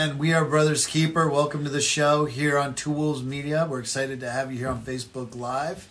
[0.00, 1.28] And we are Brothers Keeper.
[1.28, 3.66] Welcome to the show here on Two Wolves Media.
[3.68, 5.90] We're excited to have you here on Facebook Live.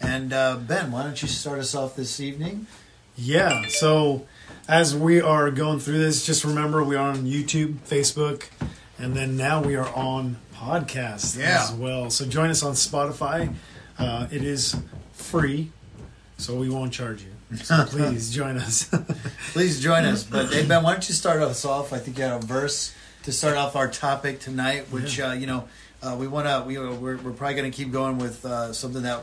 [0.00, 2.68] And uh, Ben, why don't you start us off this evening?
[3.16, 3.64] Yeah.
[3.66, 4.28] So
[4.68, 8.44] as we are going through this, just remember we are on YouTube, Facebook,
[8.96, 11.64] and then now we are on podcast Yeah.
[11.64, 12.10] as well.
[12.10, 13.52] So join us on Spotify.
[13.98, 14.76] Uh, it is
[15.14, 15.72] free,
[16.36, 17.56] so we won't charge you.
[17.56, 18.88] So please join us.
[19.52, 20.22] Please join us.
[20.22, 21.92] But hey, Ben, why don't you start us off?
[21.92, 22.94] I think you had a verse
[23.28, 25.68] to start off our topic tonight, which uh, you know
[26.02, 26.66] uh, we want to.
[26.66, 29.22] We we're, we're probably going to keep going with uh, something that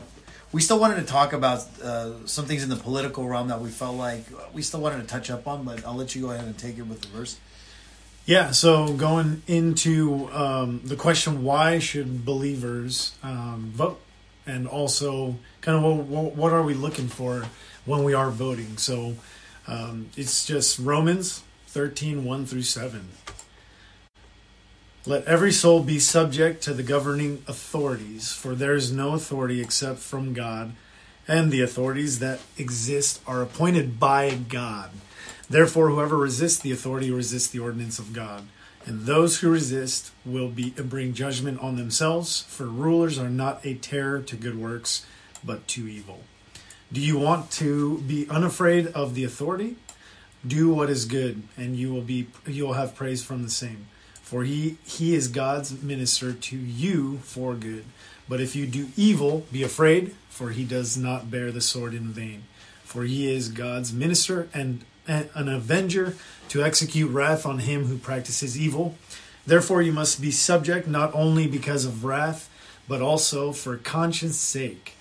[0.52, 1.66] we still wanted to talk about.
[1.82, 4.22] Uh, some things in the political realm that we felt like
[4.54, 5.64] we still wanted to touch up on.
[5.64, 7.36] But I'll let you go ahead and take it with the verse.
[8.26, 14.00] Yeah, so going into um, the question, why should believers um, vote?
[14.46, 17.44] And also, kind of what, what are we looking for
[17.84, 18.76] when we are voting?
[18.76, 19.16] So
[19.66, 23.08] um, it's just Romans 13 1 through 7.
[25.08, 30.00] Let every soul be subject to the governing authorities, for there is no authority except
[30.00, 30.72] from God,
[31.28, 34.90] and the authorities that exist are appointed by God.
[35.48, 38.48] Therefore, whoever resists the authority resists the ordinance of God.
[38.84, 43.74] And those who resist will be bring judgment on themselves, for rulers are not a
[43.74, 45.06] terror to good works,
[45.44, 46.22] but to evil.
[46.92, 49.76] Do you want to be unafraid of the authority?
[50.44, 53.86] Do what is good, and you will be you will have praise from the same.
[54.26, 57.84] For he he is God's minister to you for good.
[58.28, 62.08] But if you do evil, be afraid, for he does not bear the sword in
[62.08, 62.42] vain.
[62.82, 66.16] For he is God's minister and an avenger
[66.48, 68.96] to execute wrath on him who practices evil.
[69.46, 72.50] Therefore you must be subject not only because of wrath,
[72.88, 74.94] but also for conscience sake.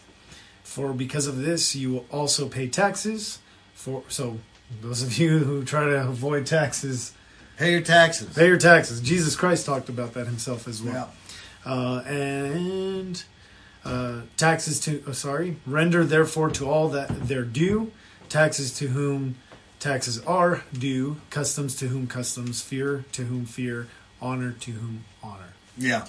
[0.62, 3.40] For because of this you will also pay taxes.
[3.74, 4.38] For so
[4.84, 7.15] those of you who try to avoid taxes,
[7.58, 8.34] Pay your taxes.
[8.36, 9.00] pay your taxes.
[9.02, 10.92] Jesus Christ talked about that himself as Yeah.
[10.92, 11.14] well.
[11.66, 13.24] Uh, and
[13.84, 17.92] uh, taxes to oh, sorry, render therefore to all that their due,
[18.30, 19.36] taxes to whom
[19.80, 23.88] taxes are due, customs to whom customs, fear to whom fear,
[24.22, 25.54] honor to whom honor.
[25.78, 26.06] Yeah.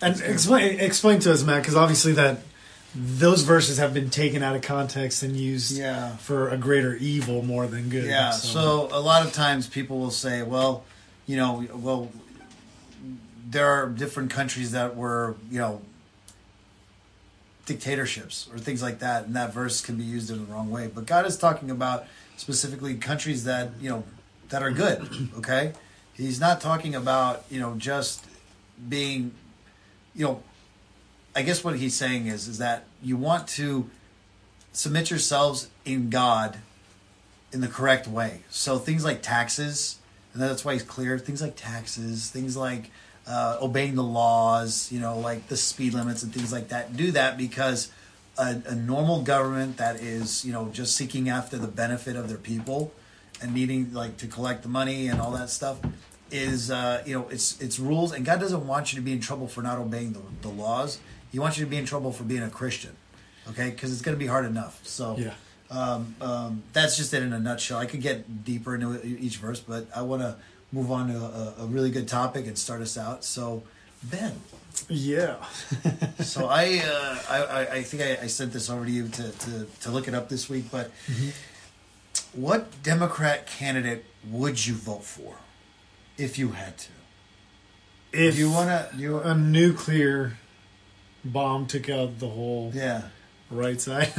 [0.00, 2.40] And explain explain to us, Matt, because obviously that
[2.94, 6.16] those verses have been taken out of context and used Yeah.
[6.16, 8.06] for a greater evil more than good.
[8.06, 8.32] Yeah.
[8.32, 10.84] So a lot of times people will say, well,
[11.26, 12.10] you know, well,
[13.48, 15.82] there are different countries that were, you know,
[17.66, 20.88] dictatorships or things like that, and that verse can be used in the wrong way.
[20.92, 24.04] But God is talking about specifically countries that you know
[24.48, 25.08] that are good.
[25.38, 25.72] Okay,
[26.14, 28.24] He's not talking about you know just
[28.88, 29.32] being,
[30.14, 30.42] you know,
[31.34, 33.88] I guess what He's saying is is that you want to
[34.72, 36.58] submit yourselves in God
[37.52, 38.42] in the correct way.
[38.50, 39.98] So things like taxes,
[40.32, 41.18] and that's why he's clear.
[41.18, 42.90] Things like taxes, things like
[43.26, 46.96] uh, obeying the laws, you know, like the speed limits and things like that.
[46.96, 47.90] Do that because
[48.38, 52.38] a, a normal government that is, you know, just seeking after the benefit of their
[52.38, 52.92] people
[53.42, 55.78] and needing like to collect the money and all that stuff
[56.30, 58.12] is, uh, you know, it's it's rules.
[58.12, 61.00] And God doesn't want you to be in trouble for not obeying the, the laws.
[61.32, 62.96] He wants you to be in trouble for being a Christian,
[63.50, 63.70] okay?
[63.70, 64.80] Because it's going to be hard enough.
[64.86, 65.34] So Yeah.
[65.70, 67.78] um, um, that's just it in a nutshell.
[67.78, 70.36] I could get deeper into each verse, but I want to
[70.72, 73.24] move on to a, a really good topic and start us out.
[73.24, 73.62] So,
[74.02, 74.40] Ben,
[74.88, 75.36] Yeah.
[76.20, 79.66] so I, uh, I, I- think I, I sent this over to you to, to,
[79.82, 80.90] to look it up this week, but
[82.32, 85.36] what Democrat candidate would you vote for
[86.18, 86.88] if you had to?
[88.12, 90.32] if you want to, you, a nuclear
[91.24, 93.08] bomb took out the whole yeah.
[93.50, 94.12] right side.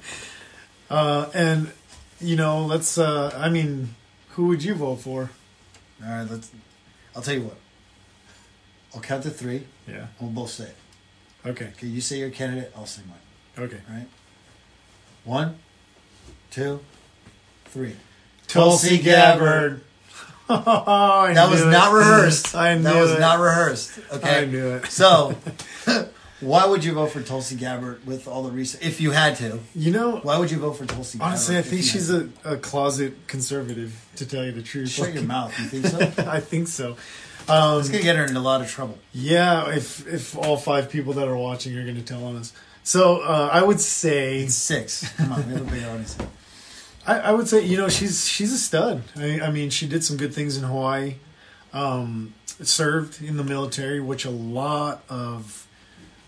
[0.90, 1.72] uh, and
[2.20, 2.98] you know, let's.
[2.98, 3.94] Uh, I mean,
[4.30, 5.30] who would you vote for?
[6.04, 6.50] All right, let's,
[7.16, 7.56] I'll tell you what.
[8.94, 10.06] I'll count to three, Yeah.
[10.20, 10.76] we'll both say it.
[11.46, 11.66] Okay.
[11.76, 13.64] Okay, you say your candidate, I'll say mine.
[13.66, 13.80] Okay.
[13.88, 14.08] All right.
[15.24, 15.58] One,
[16.50, 16.80] two,
[17.66, 17.96] three.
[18.46, 19.82] Tulsi Gabbard.
[20.48, 22.54] I That was knew not rehearsed.
[22.54, 23.20] I knew that was it.
[23.20, 23.98] not rehearsed.
[24.12, 24.42] Okay.
[24.42, 24.86] I knew it.
[24.86, 25.36] So,
[26.40, 28.82] why would you vote for Tulsi Gabbard with all the research?
[28.84, 31.18] If you had to, You know, why would you vote for Tulsi?
[31.20, 34.04] honestly, I think she's a, a closet conservative.
[34.16, 35.56] To tell you the truth, Shut your mouth.
[35.58, 35.86] You think
[36.16, 36.30] so?
[36.30, 36.96] I think so.
[37.48, 38.98] Um, It's gonna get her in a lot of trouble.
[39.12, 42.52] yeah, if if all five people that are watching are going to tell on us,
[42.82, 45.08] so uh, I would say It's six.
[45.16, 46.16] Come on, we have a big audience.
[47.06, 49.02] I, I would say you know she's she's a stud.
[49.16, 51.14] I, I mean, she did some good things in Hawaii.
[51.72, 55.66] Um, served in the military, which a lot of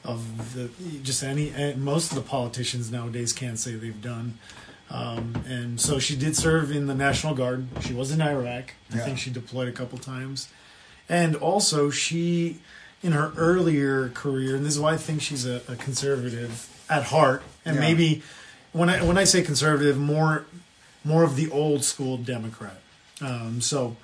[0.04, 0.70] of the
[1.02, 4.38] just any eh, most of the politicians nowadays can't say they've done.
[4.90, 7.68] Um, and so she did serve in the National Guard.
[7.82, 8.72] She was in Iraq.
[8.92, 9.04] I Yeah.
[9.04, 10.48] think she deployed a couple times.
[11.08, 12.58] And also, she,
[13.02, 17.04] in her earlier career, and this is why I think she's a, a conservative at
[17.04, 17.80] heart, and Yeah.
[17.82, 18.22] maybe
[18.72, 20.44] when I when I say conservative, more
[21.04, 22.80] more of the old school Democrat.
[23.20, 23.96] Um, so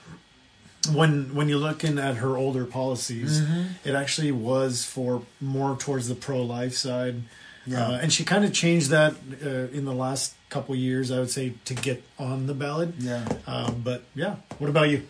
[0.90, 3.88] when when you're looking at her older policies, Mm-hmm.
[3.88, 7.22] it actually was for more towards the pro life side.
[7.66, 7.86] Yeah.
[7.88, 11.30] Uh, and she kind of changed that uh, in the last couple years, I would
[11.30, 12.90] say, to get on the ballot.
[12.98, 13.24] Yeah.
[13.46, 15.02] Um, but yeah, what about you?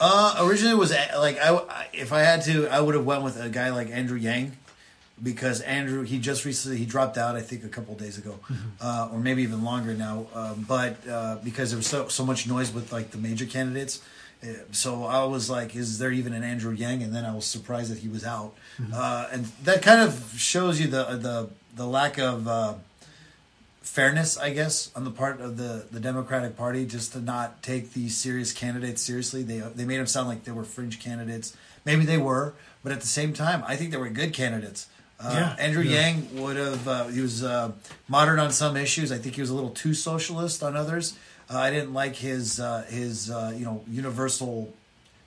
[0.00, 3.22] Uh, originally it was uh, like I, if I had to, I would have went
[3.22, 4.52] with a guy like Andrew Yang,
[5.20, 8.38] because Andrew he just recently he dropped out I think a couple days ago,
[8.80, 10.26] uh, or maybe even longer now.
[10.34, 14.00] Um, but uh, because there was so so much noise with like the major candidates,
[14.70, 17.02] so I was like, is there even an Andrew Yang?
[17.02, 18.54] And then I was surprised that he was out,
[18.92, 22.46] uh, and that kind of shows you the the the lack of.
[22.48, 22.74] Uh,
[23.82, 27.94] fairness, I guess, on the part of the, the Democratic Party, just to not take
[27.94, 29.42] these serious candidates seriously.
[29.42, 31.56] They they made them sound like they were fringe candidates.
[31.84, 34.88] Maybe they were, but at the same time, I think they were good candidates.
[35.18, 36.08] Uh, Yeah, Andrew yeah.
[36.08, 36.86] Yang would have.
[36.86, 37.72] Uh, he was uh,
[38.08, 39.10] moderate on some issues.
[39.10, 41.16] I think he was a little too socialist on others.
[41.50, 44.72] Uh, I didn't like his uh, his uh, you know universal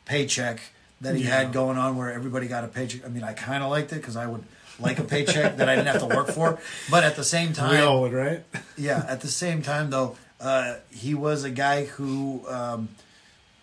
[0.06, 0.62] paycheck
[1.01, 1.39] that he Yeah.
[1.39, 3.06] had going on, where everybody got a paycheck.
[3.06, 4.44] I mean, I kind of liked it because I would
[4.79, 6.59] like a paycheck that I didn't have to work for.
[6.89, 8.44] But at the same time, we all would, right?
[8.77, 9.03] yeah.
[9.07, 12.89] At the same time, though, uh, he was a guy who um,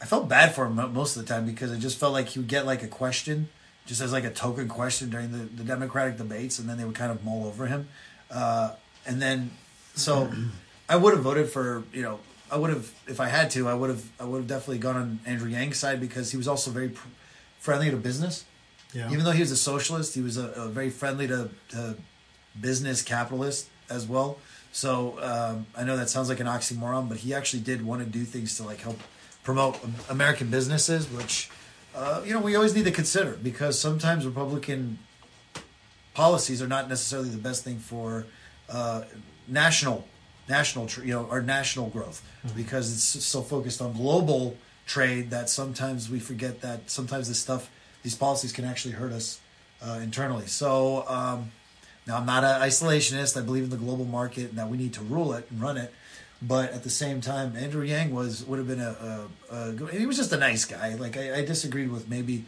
[0.01, 2.39] I felt bad for him most of the time because it just felt like he
[2.41, 3.49] would get like a question,
[3.87, 6.95] just as like a token question during the, the Democratic debates, and then they would
[6.97, 7.89] kind of mull over him.
[8.31, 8.73] Uh,
[9.07, 9.51] and then,
[9.95, 10.31] so
[10.89, 12.19] I would have voted for you know
[12.51, 14.97] I would have if I had to I would have I would have definitely gone
[14.97, 17.09] on Andrew Yang's side because he was also very pr-
[17.59, 18.45] friendly to business.
[18.95, 19.11] Yeah.
[19.13, 21.97] Even though he was a socialist, he was a, a very friendly to, to
[22.59, 24.39] business capitalist as well.
[24.73, 28.09] So um, I know that sounds like an oxymoron, but he actually did want to
[28.09, 28.99] do things to like help
[29.43, 29.79] promote
[30.09, 31.51] American businesses, which
[31.95, 34.99] uh, you know we always need to consider because sometimes Republican
[36.15, 38.27] policies are not necessarily the best thing for
[38.69, 39.03] uh,
[39.47, 40.07] national
[40.49, 42.23] national tr- you know or national growth.
[42.57, 44.57] Because it's so focused on global
[44.87, 47.71] trade that sometimes we forget that sometimes this stuff
[48.03, 49.41] these policies can actually hurt us
[49.83, 50.47] uh, internally.
[50.47, 51.53] So um,
[52.07, 53.37] now i'm not an isolationist.
[53.37, 55.77] I believe in the global market and that we need to rule it and run
[55.77, 55.93] it.
[56.41, 59.91] But at the same time andrew yang was would have been a, a, a good
[59.91, 60.95] he was just a nice guy.
[60.95, 62.45] Like i, I disagreed with maybe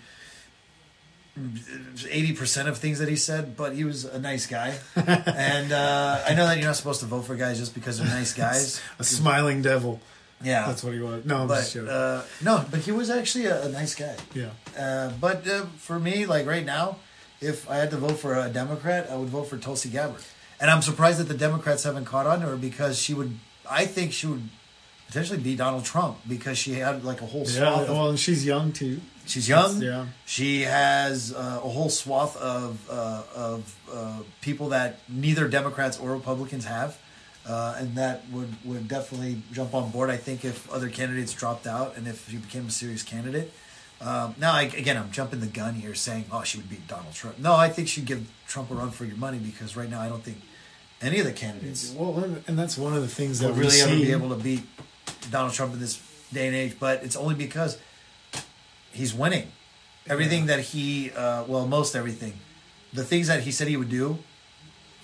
[2.11, 4.75] eighty percent of things that he said, but he was a nice guy.
[4.97, 8.07] and uh, I know that you're not supposed to vote for guys just because they're
[8.09, 8.81] nice guys.
[8.99, 10.01] A smiling devil.
[10.43, 11.27] Yeah, That's what he was.
[11.27, 11.95] No, I'm just but joking.
[11.95, 14.17] uh, no, but he was actually a, a nice guy.
[14.35, 14.49] yeah.
[14.79, 16.97] Uh, but uh, for me, like right now,
[17.43, 20.23] if I had to vote for a Democrat, I would vote for Tulsi Gabbard.
[20.59, 23.37] And I'm surprised that the Democrats haven't caught on to her because she would.
[23.71, 24.49] I think she would
[25.09, 27.59] potentially beat Donald Trump because she had like a whole Yeah.
[27.75, 27.89] swath.
[27.89, 29.01] of, Well, and she's young too.
[29.31, 29.81] She's young.
[29.83, 30.07] Yeah.
[30.27, 36.11] She has uh, a whole swath of uh, of uh, people that neither Democrats or
[36.13, 36.99] Republicans have,
[37.47, 40.11] uh, and that would would definitely jump on board.
[40.11, 43.53] I think if other candidates dropped out and if she became a serious candidate.
[44.03, 47.13] Um, now, I, again, I'm jumping the gun here, saying, "Oh, she would beat Donald
[47.13, 50.01] Trump." No, I think she'd give Trump a run for your money because right now,
[50.01, 50.39] I don't think
[51.03, 52.17] any of the candidates Well,
[52.47, 54.63] and- that's one of the things that we really ever be able to beat
[55.31, 56.01] Donald Trump in this
[56.33, 56.77] day and age.
[56.81, 57.77] But it's only because
[58.93, 59.49] he's winning.
[60.09, 62.35] Everything that he, uh, well, most everything,
[62.93, 64.19] the things that he said he would do,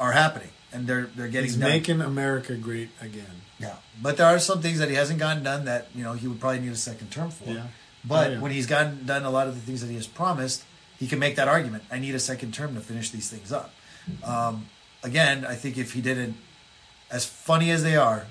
[0.01, 1.71] are happening, and they're they're getting He's done.
[1.71, 3.43] making America great again.
[3.59, 6.27] yeah, but there are some things that he hasn't gotten done that you know he
[6.27, 7.49] would probably need a second term for.
[7.51, 7.67] Yeah.
[8.05, 8.41] But Oh, yeah.
[8.41, 10.65] when he's gotten done a lot of the things that he has promised,
[10.99, 11.85] he can make that argument.
[11.91, 13.73] I need a second term to finish these things up.
[14.25, 14.67] Um,
[15.03, 16.37] again, I think if he didn't,
[17.11, 18.27] as funny as they are,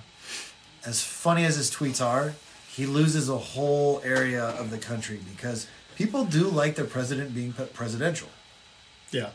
[0.85, 2.33] as funny as his tweets are,
[2.75, 7.53] he loses a whole area of the country because people do like their president being
[7.53, 8.27] presidential.
[9.11, 9.29] Yeah.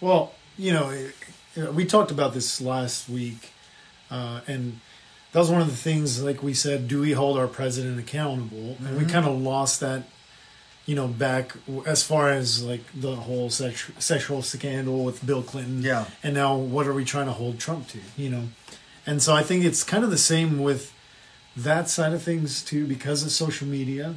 [0.00, 3.52] Well, you know, you know, we talked about this last week,
[4.10, 4.80] uh, and
[5.30, 6.20] that was one of the things.
[6.22, 8.76] Like we said, do we hold our president accountable?
[8.80, 9.10] And we mm-hmm.
[9.10, 10.02] kind of lost that,
[10.86, 11.52] you know, back
[11.86, 15.82] as far as like the whole sex- sexual scandal with Bill Clinton.
[15.82, 16.06] Yeah.
[16.24, 17.98] And now, what are we trying to hold Trump to?
[18.16, 18.48] You know,
[19.06, 20.92] and so I think it's kind of the same with
[21.56, 24.16] that side of things too, because of social media.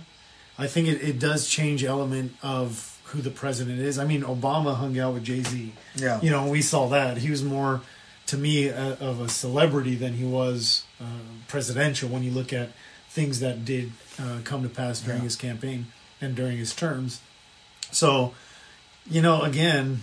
[0.57, 3.99] I think it, it does change element of who the president is.
[3.99, 5.73] I mean, Obama hung out with Jay Z.
[5.95, 6.21] Yeah.
[6.21, 7.17] You know, we saw that.
[7.17, 7.81] He was more,
[8.27, 11.05] to me, a, of a celebrity than he was uh,
[11.49, 12.69] presidential when you look at
[13.09, 15.25] things that did uh, come to pass during Yeah.
[15.25, 15.87] his campaign
[16.21, 17.19] and during his terms.
[17.91, 18.33] So,
[19.09, 20.01] you know, again,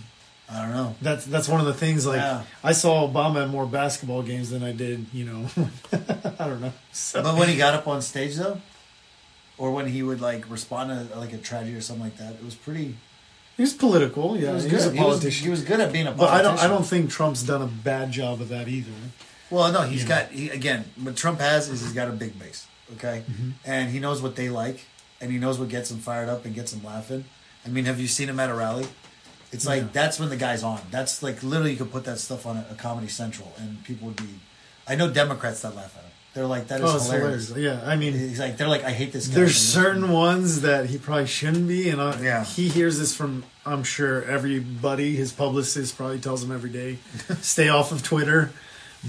[0.51, 0.95] I don't know.
[1.01, 2.05] That's that's one of the things.
[2.05, 2.43] Like Yeah.
[2.63, 5.05] I saw Obama at more basketball games than I did.
[5.13, 5.45] You know,
[6.39, 6.73] I don't know.
[6.91, 8.59] So, But when he got up on stage though,
[9.57, 12.43] or when he would like respond to like a tragedy or something like that, it
[12.43, 12.95] was pretty.
[13.57, 14.37] he was political.
[14.37, 14.75] Yeah, It was he good.
[14.77, 15.43] was a He was, politician.
[15.45, 16.55] he was good at being a but I politician.
[16.55, 16.65] don't.
[16.65, 18.91] I don't think Trump's done a bad job of that either.
[19.49, 20.85] Well, no, he's You got he, again.
[21.01, 23.49] What Trump has is he's got a big base, okay, Mm-hmm.
[23.65, 24.85] and he knows what they like,
[25.21, 27.25] and he knows what gets them fired up and gets them laughing.
[27.65, 28.87] I mean, have you seen him at a rally?
[29.53, 29.87] It's like Yeah.
[29.93, 30.81] that's when the guy's on.
[30.91, 34.07] That's like literally you could put that stuff on a, a Comedy Central, and people
[34.07, 34.29] would be.
[34.87, 36.09] I know Democrats that laugh at him.
[36.33, 37.49] They're like that is Oh, hilarious.
[37.49, 37.81] hilarious.
[37.83, 39.35] Yeah, I mean, He's like they're like I hate this guy.
[39.35, 42.43] there's certain ones that he probably shouldn't be, and I, Yeah.
[42.43, 45.15] he hears this from I'm sure everybody.
[45.15, 46.97] His publicist probably tells him every day,
[47.41, 48.51] stay off of Twitter.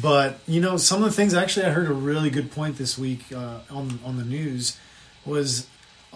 [0.01, 2.99] But you know, some of the things actually, I heard a really good point this
[2.99, 4.77] week uh, on on the news
[5.25, 5.67] was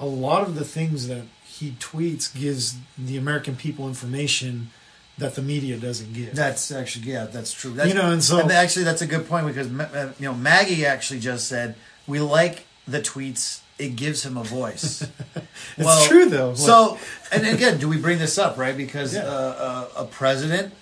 [0.00, 4.70] a lot of the things that he tweets gives the American people information
[5.18, 6.34] that the media doesn't give.
[6.34, 7.72] That's actually yeah, that's true.
[7.72, 10.86] That's, You know, and so- actually that's a good point because uh, you know Maggie
[10.86, 11.74] actually just said
[12.06, 13.60] we like the tweets.
[13.78, 15.06] It gives him a voice.
[15.76, 16.54] It's true, though.
[16.54, 16.98] So,
[17.30, 19.22] and again, do we bring this up right because Yeah.
[19.22, 20.74] uh, uh, a president?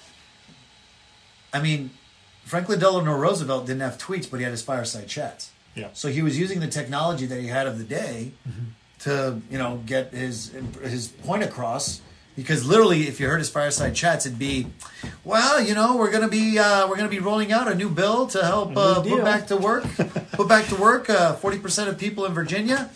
[1.53, 1.91] I mean,
[2.45, 5.51] Franklin Delano Roosevelt didn't have tweets, but he had his fireside chats.
[5.75, 8.65] yeah, So he was using the technology that he had of the day Mm-hmm.
[9.00, 12.00] To, you know, get his his point across.
[12.35, 14.67] Because literally, if you heard his fireside chats, it'd be,
[15.25, 18.26] well, you know, we're gonna be uh, we're gonna be rolling out a new bill
[18.29, 19.85] to help uh, put back to work,
[20.33, 22.91] put back to work uh, forty percent of people in Virginia.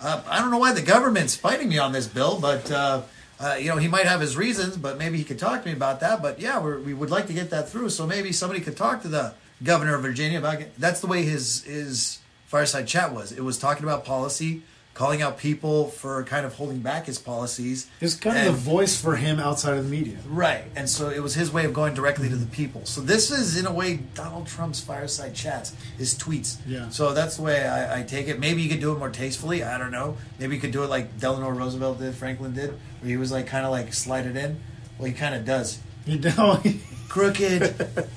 [0.00, 3.02] Uh, I don't know why the government's fighting me on this bill, but uh,
[3.38, 4.78] uh, you know he might have his reasons.
[4.78, 6.22] But maybe he could talk to me about that.
[6.22, 7.90] But yeah, we're, we would like to get that through.
[7.90, 10.58] So maybe somebody could talk to the governor of Virginia about.
[10.60, 13.32] Get, that's the way his his fireside chat was.
[13.32, 14.62] It was talking about policy,
[14.96, 17.86] calling out people for kind of holding back his policies.
[18.00, 20.16] it's kind of the voice for him outside of the media.
[20.26, 22.86] Right, and so it was his way of going directly to the people.
[22.86, 26.56] So this is, in a way, Donald Trump's fireside chats, his tweets.
[26.66, 26.88] Yeah.
[26.88, 28.40] So that's the way I, I take it.
[28.40, 29.62] Maybe you could do it more tastefully.
[29.62, 30.16] I don't know.
[30.38, 33.46] Maybe you could do it like Delano Roosevelt did, Franklin did, where he was like
[33.46, 34.58] kind of like slide it in.
[34.98, 35.78] Well, he kind of does.
[36.06, 36.62] You know,
[37.10, 38.08] Crooked,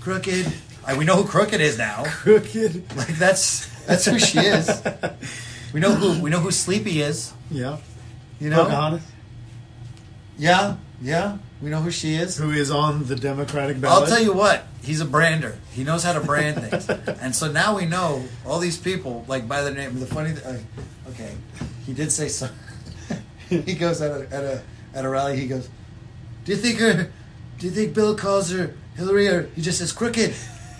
[0.00, 0.52] crooked.
[0.86, 2.04] I, we know who crooked is now.
[2.04, 2.94] crooked.
[2.96, 4.82] Like that's that's who she is.
[5.72, 7.32] We know who we know who Sleepy is.
[7.50, 7.78] Yeah,
[8.40, 8.64] You know.
[8.64, 9.02] Pocahontas,
[10.38, 11.38] Yeah, yeah.
[11.62, 12.36] We know who she is.
[12.36, 14.02] who is on the Democratic ballot.
[14.02, 15.56] I'll tell you what, he's a brander.
[15.72, 16.88] He knows how to brand things,
[17.20, 20.00] and so now we know all these people like by the name.
[20.00, 20.58] The funny, uh,
[21.10, 21.34] okay,
[21.86, 22.48] he did say so.
[23.48, 24.62] he goes at a, at a
[24.94, 25.38] at a rally.
[25.38, 25.68] He goes,
[26.44, 27.10] "Do you think her?
[27.58, 30.32] Do you think Bill calls her Hillary, or he just says crooked?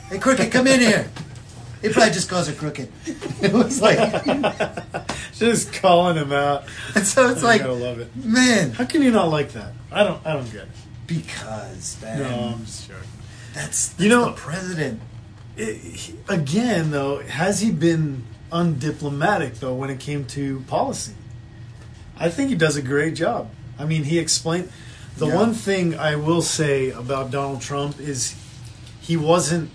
[0.08, 1.08] Hey, crooked, come in here."
[1.82, 2.90] He probably just calls her crooked.
[3.42, 3.98] It was like,
[5.34, 6.64] Just calling him out.
[6.94, 8.14] and so it's I like, gotta love it.
[8.14, 9.72] man, How can you not like that?
[9.90, 10.24] I don't.
[10.26, 10.68] I don't get it.
[11.06, 13.02] because man, No, I'm just joking.
[13.54, 15.00] that's, that's You know- the president.
[15.56, 21.14] It- he- again, though, has he been undiplomatic though when it came to policy?
[22.18, 23.50] I think he does a great job.
[23.78, 24.70] I mean, he explained.
[25.16, 25.34] The Yeah.
[25.34, 28.34] one thing I will say about Donald Trump is
[29.00, 29.70] he wasn't.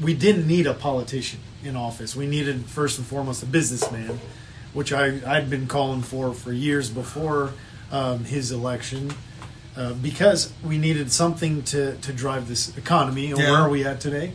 [0.00, 2.14] We didn't need a politician in office.
[2.14, 4.20] We needed first and foremost a businessman,
[4.72, 7.52] which I I'd been calling for for years before
[7.90, 9.12] um, his election.
[9.76, 13.50] Uh, because we needed something to, to drive this economy, and Yeah.
[13.50, 14.32] where are we at today?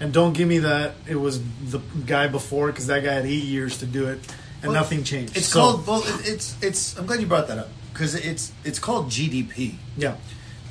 [0.00, 3.44] And don't give me that it was the guy before because that guy had eight
[3.44, 4.20] years to do it
[4.62, 5.36] and Well, nothing changed.
[5.36, 6.02] It's So, called well.
[6.24, 6.96] It's it's.
[6.96, 9.74] I'm glad you brought that up because it's it's called GDP.
[9.98, 10.16] yeah,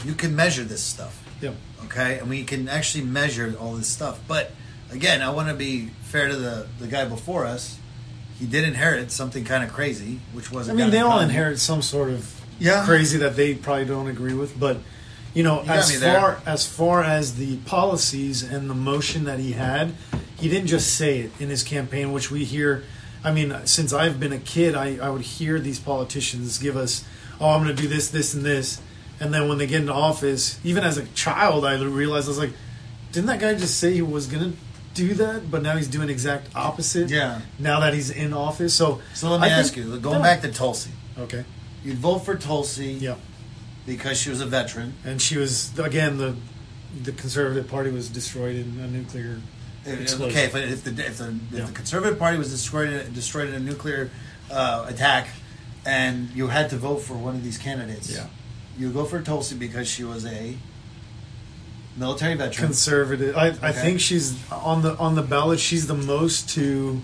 [0.03, 1.51] You can measure this stuff, yeah,
[1.93, 4.19] okay, and we can actually measure all this stuff.
[4.27, 4.51] But
[4.91, 7.77] again, I want to be fair to the the guy before us.
[8.39, 10.79] He did inherit something kind of crazy, which wasn't.
[10.79, 12.83] I mean they all inherit some sort of Yeah.
[12.85, 14.77] crazy that they probably don't agree with, but
[15.33, 19.53] you know You as far as far as the policies and the motion that he
[19.53, 19.93] had,
[20.37, 22.83] he didn't just say it in his campaign, which we hear.
[23.23, 27.05] I mean, since I've been a kid, I, I would hear these politicians give us,
[27.39, 28.81] "Oh, I'm going to do this, this, and this,"
[29.19, 32.37] and then when they get into office, even as a child, I realized I was
[32.39, 32.53] like,
[33.11, 34.57] "Didn't that guy just say he was going to
[34.93, 37.09] do that?" But now he's doing exact opposite.
[37.09, 37.41] Yeah.
[37.59, 40.41] Now that he's in office, so So let me I think- ask you, going back
[40.41, 41.45] to Tulsi, Okay.
[41.83, 43.15] you'd vote for Tulsi Yeah.
[43.85, 44.93] because she was a veteran.
[45.05, 46.35] and she was again the
[47.03, 49.39] the conservative party was destroyed in a nuclear.
[49.85, 51.65] Okay, but if the if the, if Yeah.
[51.65, 54.09] the conservative party was destroyed destroyed in a nuclear
[54.51, 55.27] uh, attack,
[55.85, 58.27] and you had to vote for one of these candidates, Yeah.
[58.77, 60.55] You go for Tulsi because she was a
[61.97, 62.67] military veteran.
[62.67, 63.37] conservative.
[63.37, 65.59] I, I think she's on the on the ballot.
[65.59, 67.01] She's the most to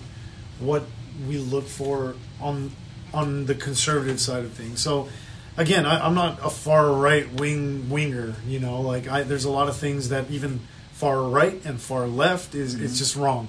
[0.58, 0.84] what
[1.28, 2.72] we look for on
[3.12, 4.80] on the conservative side of things.
[4.80, 5.08] So
[5.56, 8.34] again, I, I'm not a far right wing winger.
[8.46, 10.60] You know, like I, there's a lot of things that even
[10.92, 12.84] far right and far left is Mm-hmm.
[12.84, 13.48] it's just wrong.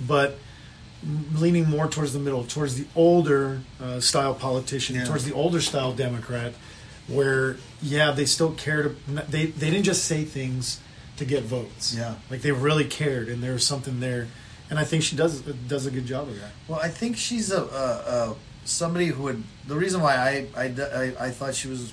[0.00, 0.38] But
[1.34, 5.04] leaning more towards the middle, towards the older uh, style politician, Yeah.
[5.04, 6.54] towards the older style Democrat,
[7.08, 8.96] where yeah, they still cared.
[9.06, 10.80] They they didn't just say things
[11.16, 11.94] to get votes.
[11.94, 12.14] Yeah.
[12.30, 14.28] like they really cared, and there was something there.
[14.70, 16.50] And I think she does does a good job of that.
[16.68, 19.42] Well, I think she's a, a, a somebody who would.
[19.66, 21.92] The reason why I, I, I, I thought she was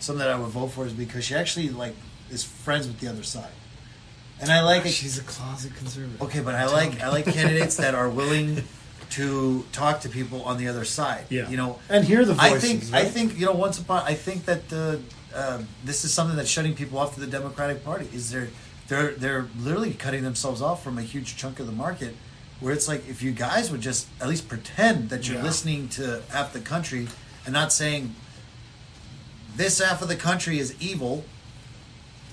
[0.00, 1.94] something that I would vote for is because she actually like
[2.30, 3.50] is friends with the other side,
[4.40, 4.84] and I like.
[4.86, 6.20] She's a closet conservative.
[6.22, 8.64] Okay, but I like I like candidates that are willing
[9.10, 11.24] to talk to people on the other side.
[11.28, 12.54] Yeah, you know, and hear the voices.
[12.54, 15.00] I think I think you know once upon I think that the
[15.34, 18.08] uh, this is something that's shutting people off to the Democratic Party.
[18.12, 18.48] Is they're
[18.88, 22.14] they're they're literally cutting themselves off from a huge chunk of the market.
[22.60, 25.44] Where it's like if you guys would just at least pretend that you're Yeah.
[25.44, 27.06] listening to half the country
[27.44, 28.14] and not saying
[29.54, 31.24] this half of the country is evil,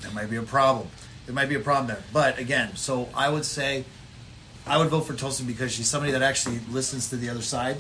[0.02, 0.88] there might be a problem.
[1.26, 2.04] There might be a problem there.
[2.12, 3.84] But again, so I would say
[4.68, 7.78] I would vote for Tulsi because she's somebody that actually listens to the other side,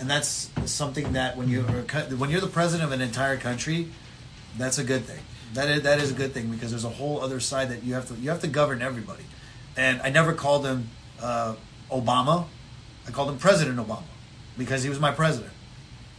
[0.00, 3.88] and that's something that when you when you're the president of an entire country,
[4.56, 5.20] that's a good thing.
[5.52, 7.94] That is that is a good thing because there's a whole other side that you
[7.94, 9.24] have to you have to govern everybody.
[9.76, 10.88] And I never called him
[11.20, 11.56] uh,
[11.90, 12.46] Obama.
[13.06, 14.04] I called him President Obama
[14.56, 15.52] because he was my president.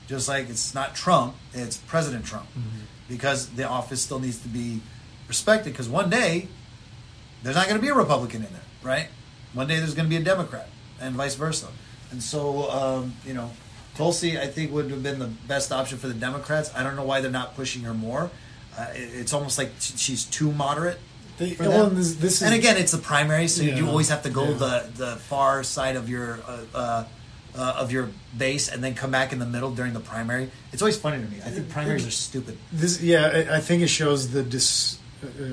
[0.08, 2.46] Just like it's not Trump, it's President Trump
[3.10, 4.82] because the office still needs to be
[5.28, 5.72] respected.
[5.74, 6.48] Because one day
[7.42, 9.08] there's not going to be a Republican in there, right?
[9.56, 10.70] One day there's going to be a Democrat,
[11.02, 11.68] and vice versa.
[12.12, 13.50] And so, um, you know,
[13.96, 16.70] Tulsi, I think, would have been the best option for the Democrats.
[16.76, 18.30] I don't know why they're not pushing her more.
[18.78, 21.00] Uh, it's almost like she's too moderate.
[21.38, 21.96] They- for well, them.
[21.96, 23.76] this, this is, and again, it's the primary, so Yeah.
[23.78, 24.58] you always have to go Yeah.
[24.58, 27.04] the the far side of your uh, uh,
[27.58, 30.50] uh, of your base, and then come back in the middle during the primary.
[30.72, 31.38] It's always funny to me.
[31.46, 32.58] I think primaries are stupid.
[32.72, 35.48] this yeah, I, I think it shows the dis, uh, uh,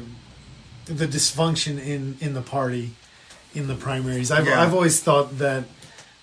[0.86, 2.94] the dysfunction in in the party
[3.54, 4.30] in the primaries.
[4.30, 4.62] I've Yeah.
[4.62, 5.64] I've always thought that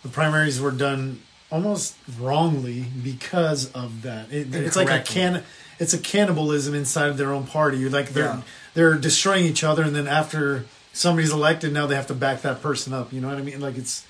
[0.03, 1.21] the primaries were done
[1.51, 4.31] almost wrongly because of that.
[4.31, 5.44] It, it's like a can
[5.79, 7.87] it's a cannibalism inside of their own party.
[7.89, 8.42] Like they're Yeah.
[8.74, 12.61] they're destroying each other, and then after somebody's elected, now they have to back that
[12.61, 13.11] person up.
[13.13, 13.59] You know what I mean?
[13.61, 14.05] Like it's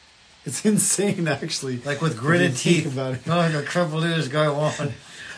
[0.46, 1.78] it's insane, actually.
[1.80, 2.92] Like with gritted teeth.
[2.92, 3.22] about it.
[3.28, 4.94] Oh, I can't believe this guy won.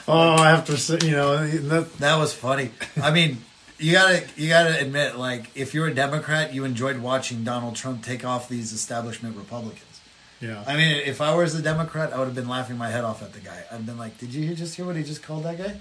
[0.08, 2.72] Oh, I have to say, you know, that, That was funny.
[3.02, 3.38] I mean,
[3.82, 8.04] you gotta you gotta admit, like, if you're a Democrat, you enjoyed watching Donald Trump
[8.04, 10.00] take off these establishment Republicans.
[10.40, 10.64] yeah.
[10.66, 13.22] I mean, if I was a Democrat, I would have been laughing my head off
[13.22, 13.64] at the guy.
[13.72, 15.80] I've been like, "Did you just hear what he just called that guy?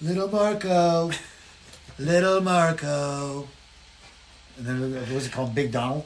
[0.00, 1.10] Little Marco,
[1.98, 3.48] little Marco."
[4.58, 5.54] And then what was he called?
[5.54, 6.04] Big Donald.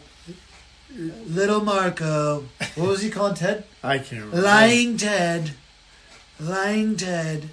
[0.96, 2.44] Little Marco.
[2.76, 3.64] What was he called, Ted?
[3.82, 4.40] I can't remember.
[4.42, 5.52] Lying Ted.
[6.38, 7.50] Lying Ted.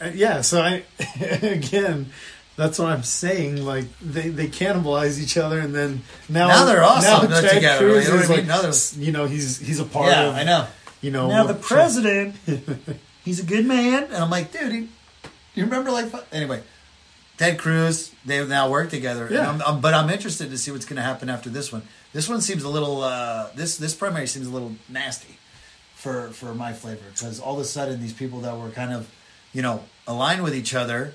[0.00, 0.82] Uh, yeah, so I
[1.42, 2.10] again,
[2.56, 3.64] that's what I'm saying.
[3.64, 8.06] Like they, they cannibalize each other, and then now Now they're awesome Now together, Cruz
[8.06, 10.34] you know is like, you know, he's he's a part yeah, of.
[10.34, 10.66] I know.
[11.02, 12.34] You know, now the president,
[13.24, 14.88] he's a good man, and I'm like, dude, he,
[15.54, 16.62] you remember like anyway.
[17.36, 19.28] Ted Cruz, they now work together.
[19.30, 19.50] Yeah.
[19.50, 21.82] I'm, I'm- but I'm interested to see what's going to happen after this one.
[22.14, 23.02] This one seems a little.
[23.02, 25.36] Uh, this this primary seems a little nasty
[25.94, 29.10] for for my flavor because all of a sudden these people that were kind of,
[29.52, 31.12] you know, aligned with each other.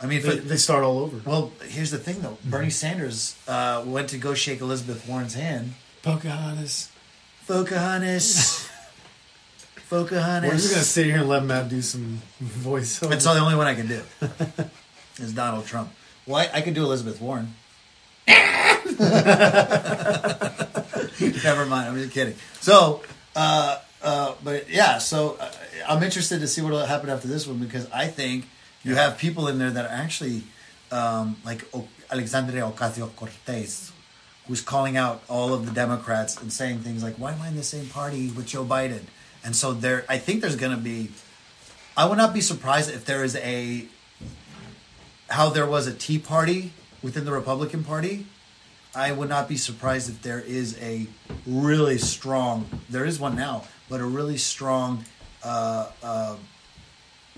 [0.00, 1.20] I mean, for, They, they start all over.
[1.24, 2.36] well, here's the thing though.
[2.44, 5.74] Bernie Sanders uh, went to go shake Elizabeth Warren's hand.
[6.02, 6.90] Pocahontas.
[7.48, 8.68] Pocahontas.
[9.90, 10.50] Pocahontas.
[10.50, 13.10] We're just gonna sit here and let Matt do some voiceover.
[13.10, 14.02] That's all the only one I can do.
[15.18, 15.90] is Donald Trump.
[16.26, 17.54] Well, I, I could do Elizabeth Warren.
[18.28, 18.82] Never
[21.66, 21.88] mind.
[21.88, 22.34] I'm just kidding.
[22.60, 23.02] So,
[23.34, 24.98] uh, uh, but yeah.
[24.98, 25.50] So uh,
[25.88, 28.46] I'm interested to see what will happen after this one because I think
[28.86, 30.44] you have people in there that are actually
[30.92, 33.90] um, like o- Alexandria Ocasio Cortez,
[34.46, 37.56] who's calling out all of the Democrats and saying things like, "Why am I in
[37.56, 39.02] the same party with Joe Biden?"
[39.44, 41.10] And so there, I think there's going to be.
[41.96, 43.86] I would not be surprised if there is a
[45.28, 46.72] how there was a Tea Party
[47.02, 48.26] within the Republican Party.
[48.94, 51.08] I would not be surprised if there is a
[51.44, 52.66] really strong.
[52.88, 55.04] There is one now, but a really strong
[55.42, 56.36] uh, uh,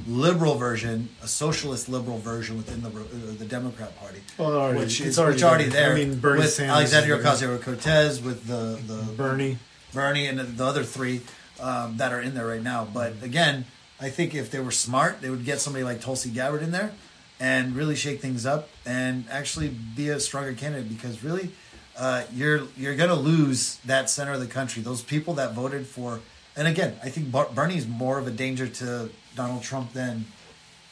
[0.07, 3.03] liberal version, a socialist liberal version within the uh,
[3.39, 5.93] the Democrat Party, Well, already- which it's is already which already there.
[5.93, 7.19] I mean, Bernie with Sanders Alexandria.
[7.19, 9.59] Ocasio Cortez, with the the Bernie.
[9.93, 11.23] Bernie and the other three
[11.61, 12.87] um, that are in there right now.
[12.93, 13.65] But again,
[14.01, 16.93] I think if they were smart, they would get somebody like Tulsi Gabbard in there
[17.41, 21.51] and really shake things up and actually be a stronger candidate because really
[21.97, 24.83] uh, you're you're going to lose that center of the country.
[24.83, 26.21] Those people that voted for,
[26.55, 30.27] and again, I think Bernie's more of a danger to Donald Trump than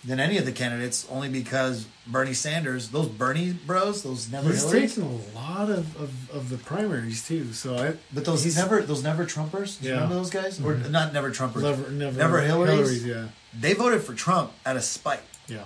[0.04, 4.62] than any of the candidates, only because Bernie Sanders, those Bernie bros, those never He's
[4.62, 7.52] Hillary, taken a lot of, of, of the primaries too.
[7.52, 9.80] So I but those he's never those never Trumpers.
[9.80, 10.60] Do you remember those guys?
[10.60, 10.92] Or mm-hmm.
[10.92, 11.62] not never Trumpers.
[11.62, 13.02] never never, Never Hillary's?
[13.02, 13.28] Hillary's, yeah,
[13.58, 15.64] They voted for Trump out of spite, yeah,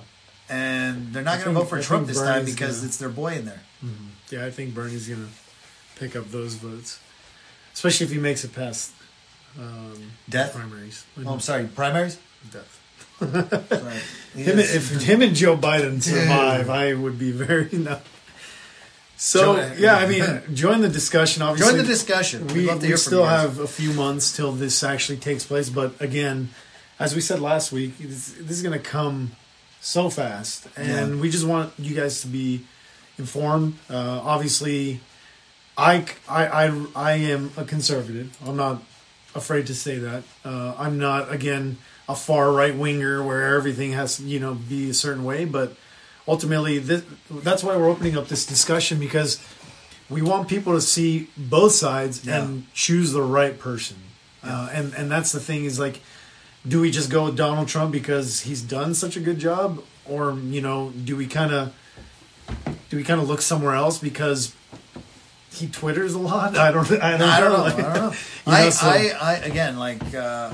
[0.48, 3.10] and they're not going to vote for I Trump this time because gonna- it's their
[3.10, 3.62] boy in there.
[3.84, 4.34] Mm-hmm.
[4.34, 4.46] yeah.
[4.46, 5.28] I think Bernie's gonna
[5.96, 6.98] pick up those votes,
[7.74, 8.92] especially if he makes it past
[9.58, 10.54] um, Death.
[10.54, 11.04] primaries.
[11.18, 11.38] Oh, I'm mm-hmm.
[11.40, 12.18] sorry, primaries.
[12.50, 12.76] Death.
[13.18, 14.00] Sorry.
[14.44, 16.70] Him, if him and Joe Biden survive, Dude.
[16.70, 17.98] I would be very no.
[19.16, 21.42] So Joe- yeah, I mean, join the discussion.
[21.42, 22.46] Obviously, Join the discussion.
[22.46, 26.50] We'd we, we still have a few months till this actually takes place but again
[26.98, 29.33] as we said last week this, this is going to come
[29.81, 31.20] so fast and Yeah.
[31.20, 32.64] we just want you guys to be
[33.18, 35.00] informed uh, obviously
[35.76, 38.83] I, I, I, I am a conservative i'm not
[39.35, 41.79] afraid to say that uh, i'm not again
[42.10, 45.68] a far right winger where everything has to, you know be a certain way but
[46.26, 49.38] ultimately this, that's why we're opening up this discussion because
[50.08, 52.42] we want people to see both sides Yeah.
[52.42, 53.96] and choose the right person.
[54.42, 56.00] Uh, and and that's the thing is like,
[56.66, 60.32] do we just go with Donald Trump because he's done such a good job, or
[60.56, 61.72] you know, do we kind of
[62.90, 64.54] do we kind of look somewhere else because
[65.52, 66.56] he twitters a lot?
[66.66, 66.90] I don't.
[66.92, 67.56] I don't, I don't know.
[67.58, 67.64] know.
[67.64, 68.12] I don't know.
[68.46, 70.50] You I, know, so- I, I, again, like, uh,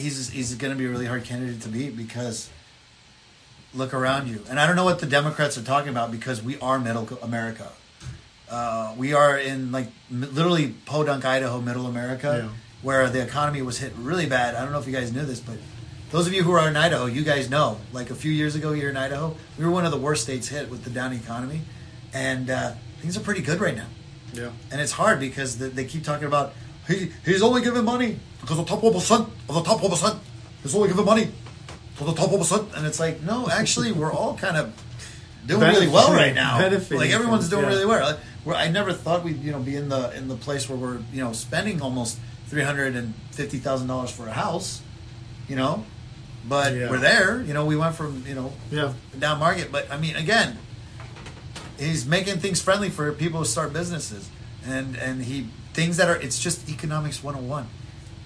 [0.00, 2.50] he's he's going to be a really hard candidate to beat because
[3.74, 6.58] look around you, and I don't know what the Democrats are talking about because we
[6.60, 7.70] are middle America.
[8.50, 12.50] Uh, we are in like literally Podunk, Idaho, middle America, Yeah.
[12.82, 14.56] where the economy was hit really bad.
[14.56, 15.56] I don't know if you guys knew this, but
[16.10, 17.78] those of you who are in Idaho, you guys know.
[17.92, 20.48] Like a few years ago here in Idaho, we were one of the worst states
[20.48, 21.60] hit with the down economy,
[22.12, 23.86] and uh, things are pretty good right now.
[24.32, 24.50] yeah.
[24.72, 26.52] And it's hard because the, they keep talking about
[26.88, 30.18] he, he's only giving money because the top one percent of the top one percent.
[30.62, 31.28] He's only giving money
[31.98, 34.74] to the top one percent, and it's like no, actually, we're all kind of
[35.46, 36.58] doing really well right now.
[36.58, 37.68] Like everyone's doing yeah.
[37.68, 38.18] really well.
[38.44, 40.98] Like, I never thought we'd you know be in the in the place where we're
[41.12, 44.82] you know spending almost three hundred and fifty thousand dollars for a house,
[45.48, 45.84] you know.
[46.48, 46.90] But Yeah.
[46.90, 47.42] we're there.
[47.42, 48.94] You know, we went from you know Yeah.
[49.18, 49.70] down market.
[49.70, 50.58] But I mean, again,
[51.78, 54.28] he's making things friendly for people to start businesses,
[54.66, 57.66] and and he things that are it's just economics 101.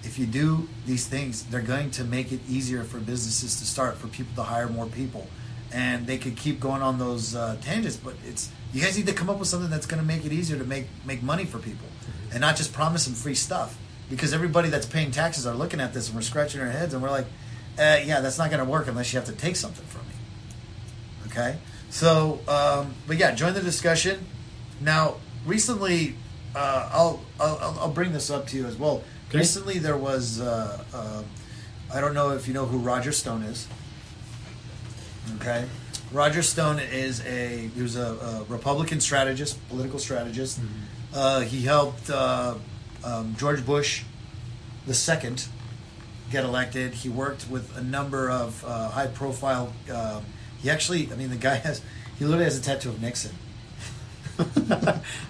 [0.03, 3.97] If you do these things, they're going to make it easier for businesses to start,
[3.97, 5.27] for people to hire more people,
[5.73, 7.97] and they could keep going on those uh, tangents.
[7.97, 10.31] But it's you guys need to come up with something that's going to make it
[10.31, 11.87] easier to make make money for people,
[12.31, 13.77] and not just promise them free stuff.
[14.07, 17.01] Because everybody that's paying taxes are looking at this and we're scratching our heads and
[17.01, 17.25] we're like,
[17.79, 20.13] uh, yeah, that's not going to work unless you have to take something from me.
[21.25, 21.57] Okay,
[21.89, 24.27] so um, but yeah, join the discussion.
[24.79, 26.15] Now, recently,
[26.55, 29.03] uh, I'll, I'll I'll bring this up to you as well.
[29.29, 29.39] Okay.
[29.39, 31.23] Recently, there was uh, uh,
[31.93, 33.67] I don't know if you know who Roger Stone is.
[35.37, 35.65] Okay,
[36.11, 40.59] Roger Stone is a he was a, a Republican strategist, political strategist.
[41.13, 42.55] Uh, he helped uh,
[43.03, 44.03] um, George Bush
[44.85, 45.47] the second
[46.31, 46.93] get elected.
[46.93, 49.73] He worked with a number of uh, high profile.
[49.93, 50.23] Um,
[50.61, 51.81] he actually, I mean, the guy has
[52.17, 53.31] he literally has a tattoo of Nixon.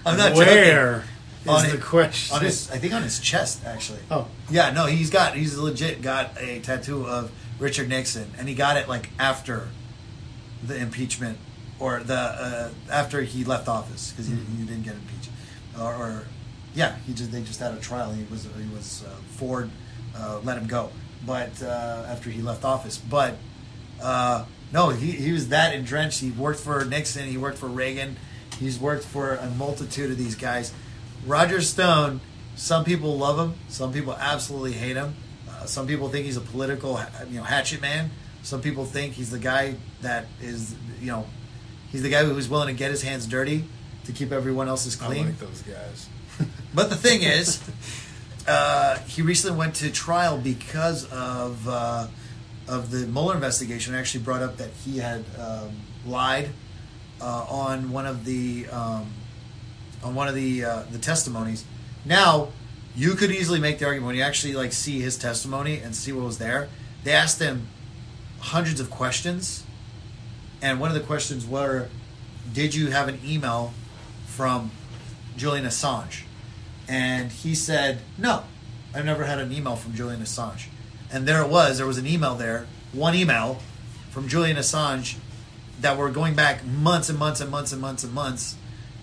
[0.06, 1.04] I'm not Where is
[1.48, 2.36] On the it- question?
[2.36, 4.00] on his I think on his chest actually.
[4.10, 4.28] Oh.
[4.50, 8.78] Yeah, no, he's got he's legit got a tattoo of Richard Nixon and he got
[8.78, 9.70] it like after
[10.64, 11.38] the impeachment
[11.80, 15.30] or the uh, after he left office because he, he didn't get impeached.
[15.80, 16.28] Or, or
[16.74, 19.70] yeah, he just they just had a trial he was he was uh, Ford
[20.16, 20.90] uh, let him go.
[21.26, 22.98] But uh, after he left office.
[22.98, 23.38] But
[24.02, 26.22] uh, no he, he was that entrenched.
[26.22, 28.18] He worked for Nixon he worked for Reagan
[28.60, 30.74] he's worked for a multitude of these guys
[31.26, 32.22] Roger Stone
[32.56, 35.16] some people love him some people absolutely hate him
[35.50, 38.12] uh, some people think he's a political you know hatchet man
[38.44, 41.26] some people think he's the guy that is you know
[41.92, 43.66] he's the guy who's willing to get his hands dirty
[44.06, 46.10] to keep everyone else's I clean like those guys.
[46.74, 47.62] but the thing is,
[48.48, 52.08] uh, he recently went to trial because of uh,
[52.68, 53.94] of the Mueller investigation.
[53.94, 55.72] Actually, brought up that he had um,
[56.06, 56.50] lied
[57.22, 59.12] uh, on one of the um,
[60.06, 61.66] on one of the uh, the testimonies.
[62.06, 62.50] Now,
[62.96, 66.14] you could easily make the argument when you actually like see his testimony and see
[66.14, 66.70] what was there.
[67.04, 67.68] They asked him
[68.40, 69.64] hundreds of questions,
[70.62, 71.90] and one of the questions were,
[72.54, 73.74] "Did you have an email
[74.28, 74.72] from
[75.36, 76.22] Julian Assange?"
[76.88, 78.44] And he said, No,
[78.94, 80.68] I've never had an email from Julian Assange.
[81.12, 83.60] And there it was, there was an email there, one email
[84.12, 85.18] from Julian Assange
[85.82, 88.56] that were going back months and months and months and months and months.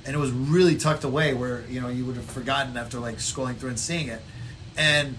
[0.05, 3.17] And it was really tucked away where, you know, you would have forgotten after like
[3.19, 4.21] scrolling through and seeing it.
[4.77, 5.17] And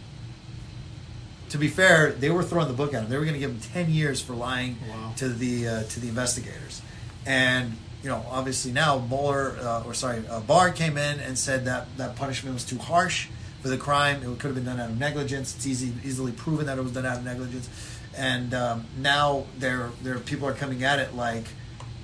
[1.49, 3.09] to be fair, they were throwing the book at him.
[3.09, 5.13] They were going to give him ten years for lying Wow.
[5.17, 6.81] to the uh, to the investigators,
[7.25, 11.65] and you know, obviously now Mueller uh, or sorry, uh, Barr came in and said
[11.65, 13.27] that that punishment was too harsh
[13.61, 14.23] for the crime.
[14.23, 15.55] It could have been done out of negligence.
[15.55, 17.69] It's easy, easily proven that it was done out of negligence,
[18.17, 21.45] and um, now there there people are coming at it like,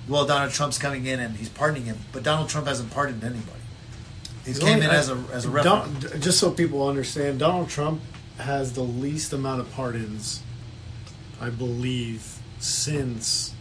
[0.08, 3.58] well, Donald Trump's coming in and he's pardoning him, but Donald Trump hasn't pardoned anybody.
[4.44, 5.62] He came only- in as a as a.
[5.62, 8.00] Don- just so people understand, Donald Trump
[8.38, 10.42] has the least amount of pardons,
[11.40, 13.52] I believe, since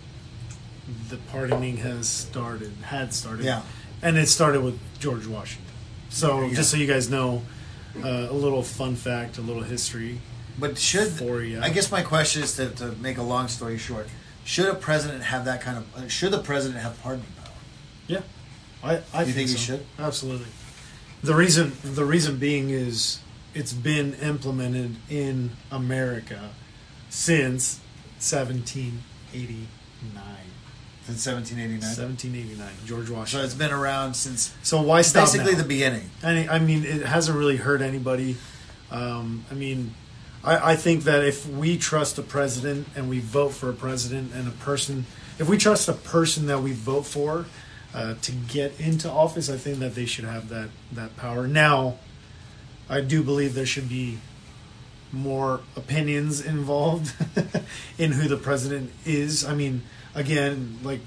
[1.09, 3.45] the pardoning has started, had started.
[3.45, 3.61] Yeah.
[4.01, 5.65] And it started with George Washington.
[6.09, 6.55] So, Yeah.
[6.55, 7.43] just so you guys know,
[8.03, 10.21] uh, a little fun fact, a little history.
[10.57, 11.61] But should For you.
[11.61, 14.07] I guess my question is to, to make a long story short:
[14.45, 15.95] Should a president have that kind of?
[15.95, 17.53] uh, Should the president have pardoning power?
[18.07, 18.21] Yeah,
[18.83, 19.57] I, I You think he so.
[19.57, 19.85] should?
[19.99, 20.47] Absolutely.
[21.23, 23.19] The reason the reason being is
[23.53, 26.49] it's been implemented in America
[27.09, 27.79] since
[28.19, 29.67] 1789.
[31.05, 31.81] Since 1789.
[31.81, 33.45] 1789, George So Washington.
[33.45, 35.57] it's been around since So why stop basically now?
[35.59, 36.09] the beginning.
[36.23, 38.37] I, I mean, it hasn't really hurt anybody.
[38.91, 39.93] Um, I mean,
[40.43, 44.33] I, I think that if we trust a president and we vote for a president
[44.33, 45.05] and a person,
[45.37, 47.45] if we trust a person that we vote for
[47.93, 51.47] uh, to get into office, I think that they should have that that power.
[51.47, 51.97] Now,
[52.89, 54.19] I do believe there should be
[55.11, 57.13] more opinions involved
[57.97, 59.43] in who the president is.
[59.43, 59.83] I mean,
[60.15, 61.01] again, like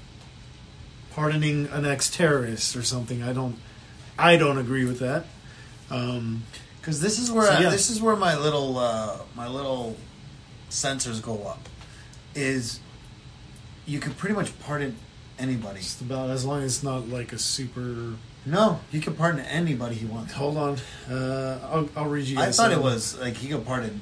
[1.11, 3.21] pardoning an ex-terrorist or something.
[3.21, 3.55] I don't,
[4.17, 5.25] I don't agree with that.
[5.91, 6.43] Um,
[6.83, 7.69] Because this is where So, I, yeah.
[7.69, 9.95] this is where my little uh, my little
[10.69, 11.69] sensors go up.
[12.35, 12.81] Is
[13.85, 14.97] you can pretty much pardon
[15.39, 15.79] anybody.
[15.79, 18.15] just about as long as it's not like a super.
[18.45, 20.33] No, he can pardon anybody he wants.
[20.33, 20.77] Hold on,
[21.09, 22.37] uh, I'll, I'll read you.
[22.37, 24.01] I guys thought it was like he could pardon.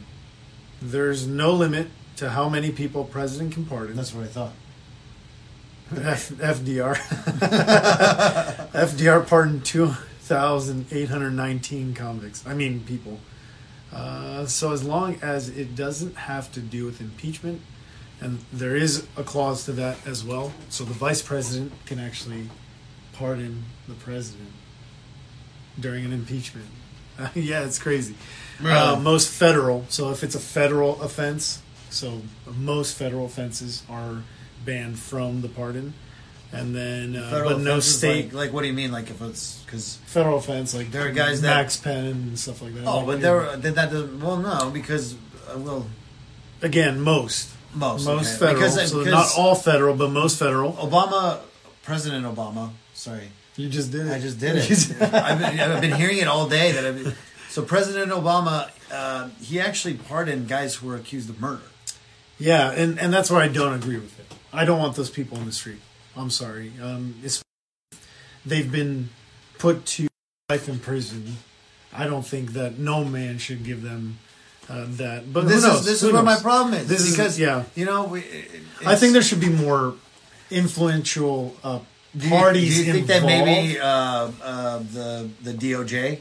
[0.82, 3.96] There's no limit to how many people president can pardon.
[3.96, 4.54] That's what I thought.
[5.96, 6.96] F- FDR.
[8.72, 9.64] FDR pardoned
[10.32, 12.48] 2,819 convicts.
[12.48, 13.20] I mean, people.
[13.92, 17.60] Uh, so as long as it doesn't have to do with impeachment,
[18.22, 22.50] and there is a clause to that as well, so the vice president can actually
[23.12, 24.52] pardon the president
[25.78, 26.70] during an impeachment.
[27.36, 28.16] yeah, it's crazy.
[28.64, 29.84] Uh, most federal.
[29.90, 32.22] So if it's a federal offense, so
[32.56, 34.24] most federal offenses are
[34.64, 35.94] banned from the pardon,
[36.52, 38.92] and then uh, Federal but no offenses, state Like, like, what do you mean?
[38.92, 42.62] Like, if it's because federal offense like There are guys that- Max Penn and stuff
[42.62, 42.86] like that.
[42.86, 44.20] oh, Like, but there that, that doesn't.
[44.20, 45.16] Well, no, because
[45.50, 45.88] uh, well,
[46.62, 48.54] again most most most okay.
[48.54, 48.56] federal.
[48.56, 50.74] Because, so because not all federal, but most federal.
[50.74, 51.40] Obama,
[51.84, 52.72] President Obama.
[52.94, 54.12] Sorry, You just did it.
[54.12, 55.02] I just did it.
[55.14, 56.72] I've, been, I've been hearing it all day.
[56.74, 57.14] That I've been,
[57.50, 61.64] so President Obama, uh, he actually pardoned guys who were accused of murder.
[62.38, 64.26] Yeah, and, and that's where I don't agree with it.
[64.52, 65.80] I don't want those people in the street.
[66.16, 66.72] I'm sorry.
[66.82, 67.42] Um, it's,
[68.46, 69.10] they've been
[69.60, 70.08] put to
[70.50, 71.38] life in prison.
[71.94, 74.18] I don't think that no man should give them
[74.70, 75.32] uh, that.
[75.32, 76.88] But this is this Who is where my problem is.
[76.88, 77.64] This is- because yeah.
[77.76, 78.24] you know we.
[78.86, 79.96] I think there should be more
[80.50, 81.80] influential uh,
[82.18, 83.86] do you, parties Do you think that maybe uh,
[84.44, 86.20] uh, the the DOJ,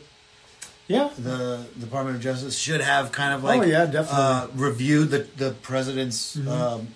[0.87, 4.11] yeah, the Department of Justice, should have kind of like Oh, yeah, definitely.
[4.13, 6.49] uh, review the the president's Mhm.
[6.49, 6.89] um,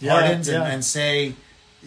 [0.00, 0.62] Yeah, pardons yeah.
[0.62, 1.34] And, and say,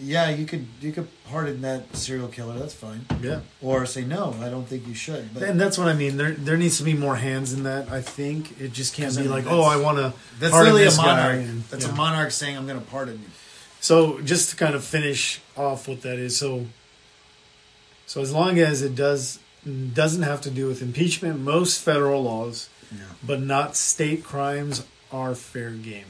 [0.00, 2.58] yeah, you could you could pardon that serial killer.
[2.58, 3.04] That's fine.
[3.22, 3.40] yeah.
[3.60, 5.32] Or say no, I don't think you should.
[5.34, 6.16] But And that's what I mean.
[6.16, 7.90] There, there needs to be more hands in that.
[7.90, 10.12] I think it just can't be like, oh, I want to.
[10.38, 11.40] that's literally a monarch.
[11.40, 11.92] and- that's yeah.
[11.92, 13.30] a monarch saying, "I'm going to pardon you."
[13.80, 16.66] So just to kind of finish off what that is, so
[18.06, 19.38] so as long as it does
[19.94, 23.00] doesn't have to do with impeachment, most federal laws, Yeah.
[23.26, 26.06] but not state crimes, are fair game.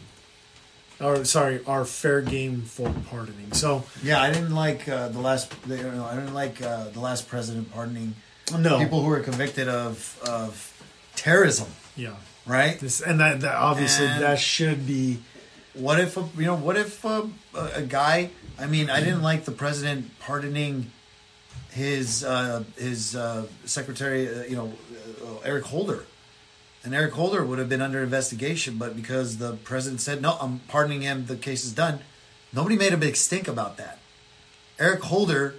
[1.01, 3.53] Or sorry, are fair game for pardoning.
[3.53, 5.53] So Yeah, I didn't like uh, the last.
[5.69, 8.15] You know, I didn't like uh, the last president pardoning
[8.59, 10.73] no, people who were convicted of of
[11.15, 11.69] terrorism.
[11.97, 12.15] yeah,
[12.47, 12.81] Right?
[12.81, 15.19] this and that, that obviously And- that should be
[15.75, 16.57] What if a, you know?
[16.57, 18.31] What if a, a, a guy?
[18.59, 20.91] I mean, I didn't like the president pardoning
[21.71, 24.27] his uh, his uh, secretary.
[24.29, 24.73] Uh, you know,
[25.23, 26.05] uh, Eric Holder.
[26.89, 30.61] And Eric Holder would have been under investigation, but because the president said no, I'm
[30.69, 31.27] pardoning him.
[31.27, 31.99] The case is done.
[32.51, 33.99] Nobody made a big stink about that.
[34.79, 35.57] Eric Holder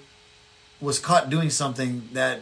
[0.82, 2.42] was caught doing something that,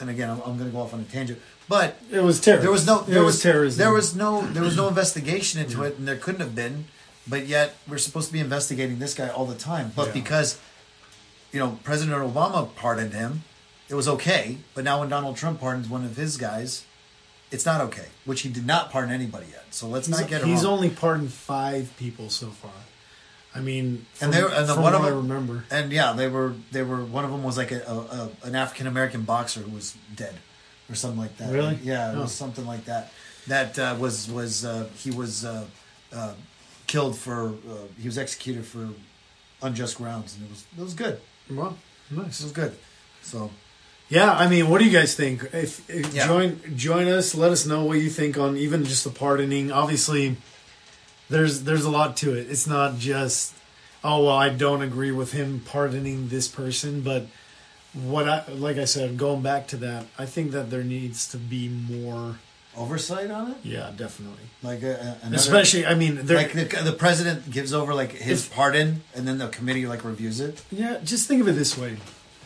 [0.00, 2.64] and again, I'm, I'm going to go off on a tangent, but it was terrorism.
[2.64, 3.78] there was no there it was, was terrorism.
[3.78, 6.86] There was no there was no investigation into it, and there couldn't have been.
[7.28, 9.92] But yet we're supposed to be investigating this guy all the time.
[9.94, 10.12] But Yeah.
[10.14, 10.58] because
[11.52, 13.42] you know President Obama pardoned him,
[13.90, 14.56] it was okay.
[14.74, 16.86] But now when Donald Trump pardons one of his guys,
[17.52, 18.06] it's not okay.
[18.24, 19.64] Which he did not pardon anybody yet.
[19.70, 20.74] So let's He's, not get it he's wrong.
[20.74, 22.70] only pardoned five people so far.
[23.54, 25.64] I mean, And from, they were- and the one what of I remember.
[25.70, 28.54] and yeah, they were they were one of them was like a, a, a an
[28.54, 30.34] African American boxer who was dead
[30.90, 31.52] or something like that.
[31.52, 31.78] Really?
[31.82, 32.22] Yeah, it Oh.
[32.22, 33.12] was something like that.
[33.48, 35.66] That uh, was was uh, he was uh,
[36.12, 36.32] uh,
[36.86, 38.88] killed for uh, he was executed for
[39.60, 41.20] unjust grounds, and it was it was good.
[41.50, 41.76] Well,
[42.10, 42.42] It nice.
[42.42, 42.74] was good.
[43.22, 43.50] So
[44.12, 45.42] Yeah, I mean, what do you guys think?
[45.52, 46.26] If, if Yeah.
[46.26, 49.72] join join us, let us know what you think on even just the pardoning.
[49.72, 50.36] Obviously,
[51.30, 52.50] there's there's a lot to it.
[52.50, 53.54] It's not just
[54.04, 57.26] oh well, I don't agree with him pardoning this person, but
[57.94, 61.36] what I like I said, going back to that, I think that there needs to
[61.38, 62.36] be more.
[62.74, 64.46] oversight on it, Yeah, definitely.
[64.62, 68.46] like a, a- another, Especially, I mean, like the, the president gives over like his
[68.46, 70.62] If- pardon, and then the committee like reviews it.
[70.70, 71.96] yeah, just think of it this way: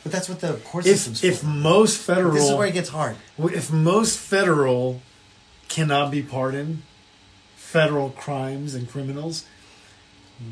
[0.07, 1.47] But that's what the court if if for.
[1.47, 3.17] most federal, this is where it gets hard.
[3.39, 5.03] if most federal
[5.69, 6.83] cannot be pardoned,
[7.57, 9.47] federal crimes and criminals,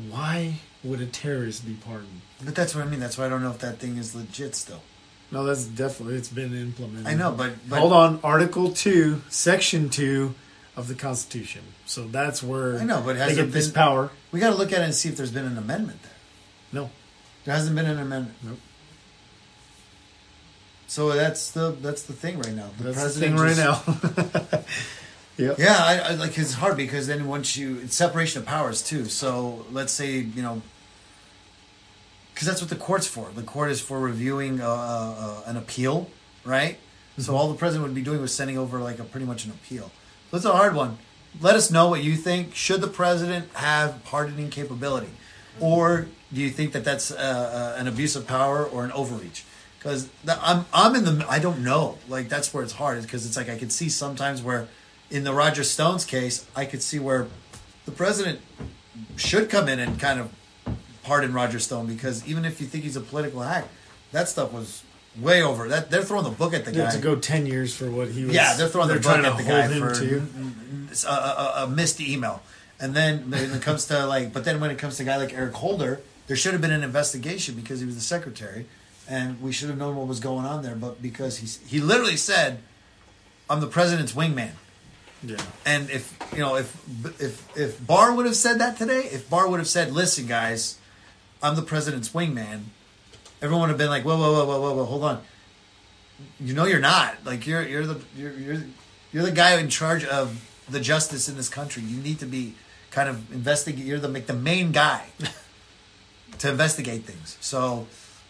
[0.09, 2.21] why would a terrorist be pardoned?
[2.43, 2.99] But that's what I mean.
[2.99, 4.81] That's why I don't know if that thing is legit still.
[5.31, 7.07] No, that's definitely it's been implemented.
[7.07, 10.35] I know, but, but Hold on, Article Two, Section Two
[10.75, 11.61] of the Constitution.
[11.85, 14.11] So that's where I know, but they has get it this power.
[14.33, 16.11] We got to look at it and see if there's been an amendment there.
[16.73, 16.89] No,
[17.45, 18.35] There hasn't been an amendment.
[18.43, 18.59] Nope.
[20.87, 22.69] So that's the that's the thing right now.
[22.77, 24.63] The that's the thing right just- now.
[25.37, 25.57] yep.
[25.59, 29.05] Yeah, I, I like it's hard because then once you it's separation of powers too.
[29.05, 30.61] So let's say you know,
[32.33, 33.29] because that's what the court's for.
[33.33, 36.09] The court is for reviewing uh, uh, an appeal,
[36.43, 36.77] right?
[37.17, 39.51] So all the president would be doing was sending over like a pretty much an
[39.51, 39.91] appeal.
[40.31, 40.97] So it's a hard one.
[41.41, 42.53] Let us know what you think.
[42.55, 45.09] Should the president have pardoning capability,
[45.59, 49.43] or do you think that that's uh, uh, an abuse of power or an overreach?
[49.85, 51.99] Because I'm I'm in the I don't know.
[52.09, 54.67] Like that's where it's hard because it's like I could see sometimes where
[55.11, 57.27] in the Roger Stones case I could see where
[57.85, 58.39] the president
[59.15, 60.33] should come in and kind of
[61.03, 63.67] pardon Roger Stone because even if you think he's a political hack,
[64.11, 64.81] that stuff was
[65.19, 65.67] way over.
[65.69, 66.89] That they're throwing the book at the guy.
[66.89, 68.33] to go ten years for what he was.
[68.33, 71.07] Yeah, they're throwing they're their book at the guy for to.
[71.07, 72.41] a, a, a missed email,
[72.79, 75.17] and then when it comes to like, but then when it comes to a guy
[75.17, 78.65] like Eric Holder, there should have been an investigation because he was the secretary,
[79.09, 80.75] and we should have known what was going on there.
[80.75, 82.59] But because he's he literally said,
[83.49, 84.51] "I'm the president's wingman,"
[85.23, 85.37] Yeah.
[85.65, 86.75] and if you know if
[87.21, 90.77] if if Barr would have said that today, if Barr would have said, "Listen, guys,
[91.41, 92.65] I'm the president's wingman,"
[93.41, 95.21] everyone would have been like, "Whoa, whoa, whoa, whoa, whoa, whoa, hold on."
[96.39, 97.15] You know you're not.
[97.25, 98.63] Like you're you're the you're you're
[99.11, 101.83] you're the guy in charge of the justice in this country.
[101.83, 102.55] You need to be
[102.91, 103.85] kind of investigate.
[103.85, 105.07] You're the like the main guy
[106.39, 107.37] to investigate things.
[107.41, 107.87] So,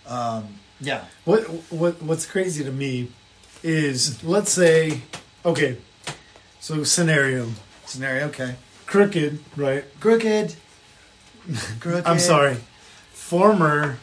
[0.08, 3.12] um, yeah, What what what's crazy to me
[3.64, 5.02] is let's say
[5.46, 5.78] okay,
[6.60, 7.48] so scenario
[7.86, 8.28] scenario.
[8.28, 9.84] Okay, crooked right.
[10.00, 10.56] crooked.
[11.80, 12.06] crooked.
[12.06, 12.58] I'm sorry,
[13.12, 13.98] former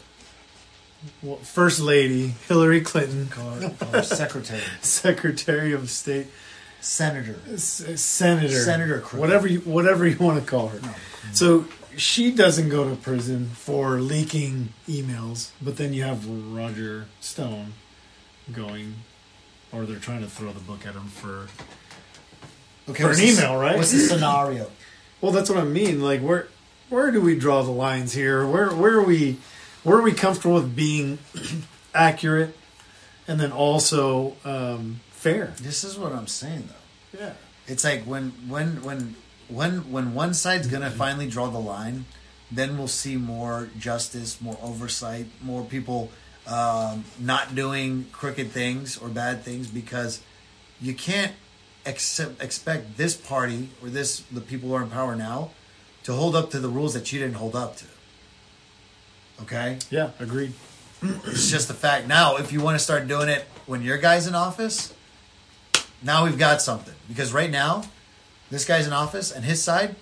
[1.23, 6.29] well, first lady Hillary Clinton, call her secretary, Secretary of State,
[6.81, 7.37] senator.
[7.53, 9.19] S- Senator, Senator Crooked.
[9.21, 10.81] whatever you whatever you want to call her.
[11.33, 17.75] So she doesn't go to prison for leaking emails, but then you have Roger Stone
[18.53, 18.95] going,
[19.73, 21.49] or they're trying to throw the book at him for.
[22.89, 23.77] Okay, For an email, right?
[23.77, 24.71] What's the scenario?
[25.21, 26.03] Well, that's what I mean.
[26.03, 26.49] Like, where
[26.89, 28.45] where do we draw the lines here?
[28.45, 29.39] Where where are we
[29.85, 31.21] where are we comfortable with being
[31.95, 32.57] accurate,
[33.29, 35.55] and then also um, fair?
[35.61, 37.21] This is what I'm saying though.
[37.21, 37.33] Yeah.
[37.69, 39.15] It's like when when when
[39.49, 42.05] when when one side's gonna finally draw the line,
[42.51, 46.11] then we'll see more justice, more oversight, more people
[46.47, 50.21] um, not doing crooked things or bad things because
[50.81, 51.33] you can't
[51.87, 55.51] accept, expect this party or this the people who are in power now
[56.05, 57.85] to hold up to the rules that you didn't hold up to.
[59.43, 60.11] Okay, Yeah.
[60.21, 60.53] Agreed.
[61.03, 62.07] it's just a fact.
[62.07, 64.93] Now, if you want to start doing it when your guy's in office,
[66.03, 66.95] now we've got something.
[67.09, 67.83] Because right now,
[68.53, 69.97] this guy's in office and his side,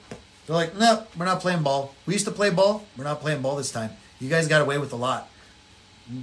[0.46, 1.94] they're like, no, we're not playing ball.
[2.04, 2.84] We used to play ball.
[2.96, 3.90] We're not playing ball this time.
[4.18, 5.28] You guys got away with a lot.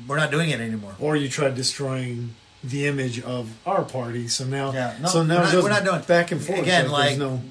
[0.07, 0.93] We're not doing it anymore.
[0.99, 4.27] Or you tried destroying the image of our party.
[4.27, 6.59] So now, Yeah, no, so now we're not- we're not doing- back and forth.
[6.59, 7.41] Again, there's like- no,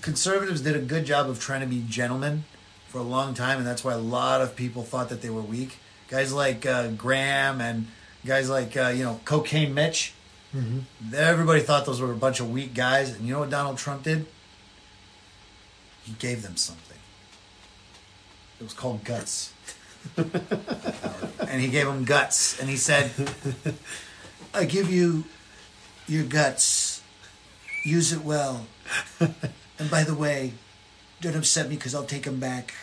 [0.00, 2.44] Conservatives did a good job of trying to be gentlemen
[2.88, 5.42] for a long time, and that's why a lot of people thought that they were
[5.42, 5.78] weak.
[6.08, 7.88] Guys like uh, Graham and
[8.24, 10.14] guys like uh, you know Cocaine Mitch.
[10.54, 11.14] Mm-hmm.
[11.14, 14.02] Everybody thought those were a bunch of weak guys, and you know what Donald Trump
[14.04, 14.26] did?
[16.04, 16.96] He gave them something.
[18.60, 19.52] It was called guts,
[20.16, 23.10] and he gave them guts, and he said,
[24.54, 25.24] "I give you
[26.06, 27.02] your guts.
[27.84, 28.66] use it well.
[29.20, 30.52] and by the way,
[31.20, 32.74] don't upset me because I'll take them back.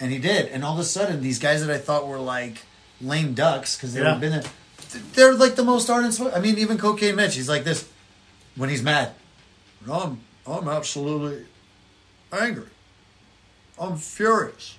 [0.00, 0.46] And he did.
[0.46, 2.62] And all of a sudden, these guys that I thought were like
[3.00, 4.16] lame ducks because they've Yeah.
[4.18, 4.44] been there,
[5.14, 6.20] they're like the most ardent.
[6.34, 7.88] I mean, even Cocaine Mitch, he's like this
[8.54, 9.14] when he's mad.
[9.90, 11.46] I'm, I'm absolutely
[12.32, 12.68] angry.
[13.78, 14.78] I'm furious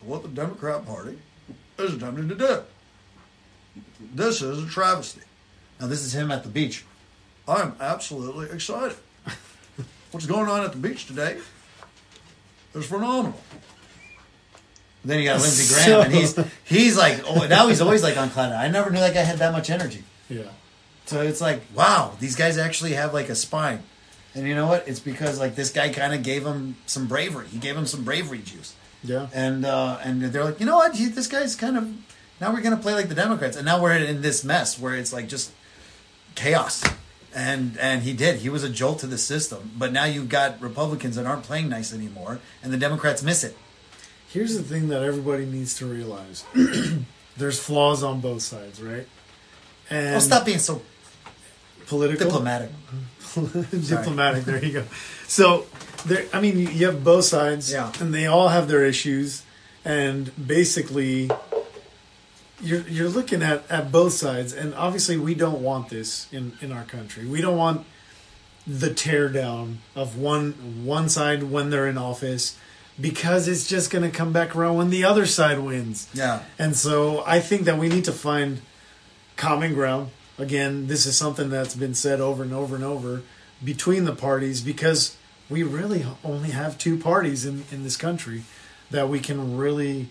[0.00, 1.18] at what the Democrat Party
[1.78, 2.62] is attempting to do.
[4.14, 5.22] This is a travesty.
[5.80, 6.84] Now, this is him at the beach.
[7.48, 8.96] I'm absolutely excited.
[10.10, 11.38] What's going on at the beach today
[12.74, 13.40] is phenomenal.
[15.04, 18.30] Then you got Lindsey Graham, and he's he's like oh, now he's always like on
[18.30, 18.50] cloud.
[18.50, 18.58] nine.
[18.58, 20.04] I never knew that guy had that much energy.
[20.28, 20.44] Yeah.
[21.06, 23.82] So it's like, wow, these guys actually have like a spine.
[24.34, 24.88] And you know what?
[24.88, 27.48] It's because like this guy kind of gave him some bravery.
[27.48, 28.74] He gave him some bravery juice.
[29.04, 29.28] Yeah.
[29.34, 30.94] And uh, and they're like, you know what?
[30.94, 31.92] He, this guy's kind of
[32.40, 35.12] now we're gonna play like the Democrats, and now we're in this mess where it's
[35.12, 35.52] like just
[36.34, 36.82] chaos.
[37.34, 38.36] And and he did.
[38.40, 39.72] He was a jolt to the system.
[39.76, 43.56] But now you've got Republicans that aren't playing nice anymore, and the Democrats miss it.
[44.32, 46.44] Here's the thing that everybody needs to realize:
[47.36, 49.06] there's flaws on both sides, right?
[49.90, 50.80] And Well, stop being so
[51.86, 52.70] political, diplomatic.
[53.88, 54.44] diplomatic.
[54.44, 54.84] There you go.
[55.26, 55.66] So
[56.06, 57.92] there, I mean, you have both sides, Yeah.
[58.00, 59.42] and they all have their issues,
[59.84, 61.30] and basically,
[62.62, 66.72] you're you're looking at at both sides, and obviously, we don't want this in in
[66.72, 67.26] our country.
[67.26, 67.84] We don't want
[68.66, 72.56] the tear down of one one side when they're in office
[73.00, 76.08] because it's just going to come back around when the other side wins.
[76.12, 76.42] Yeah.
[76.58, 78.60] And so I think that we need to find
[79.36, 80.10] common ground.
[80.38, 83.22] Again, this is something that's been said over and over and over
[83.64, 85.16] between the parties because
[85.48, 88.42] we really only have two parties in, in this country
[88.90, 90.08] that we can really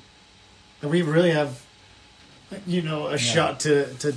[0.82, 1.64] that we really have
[2.66, 4.16] you know a shot to to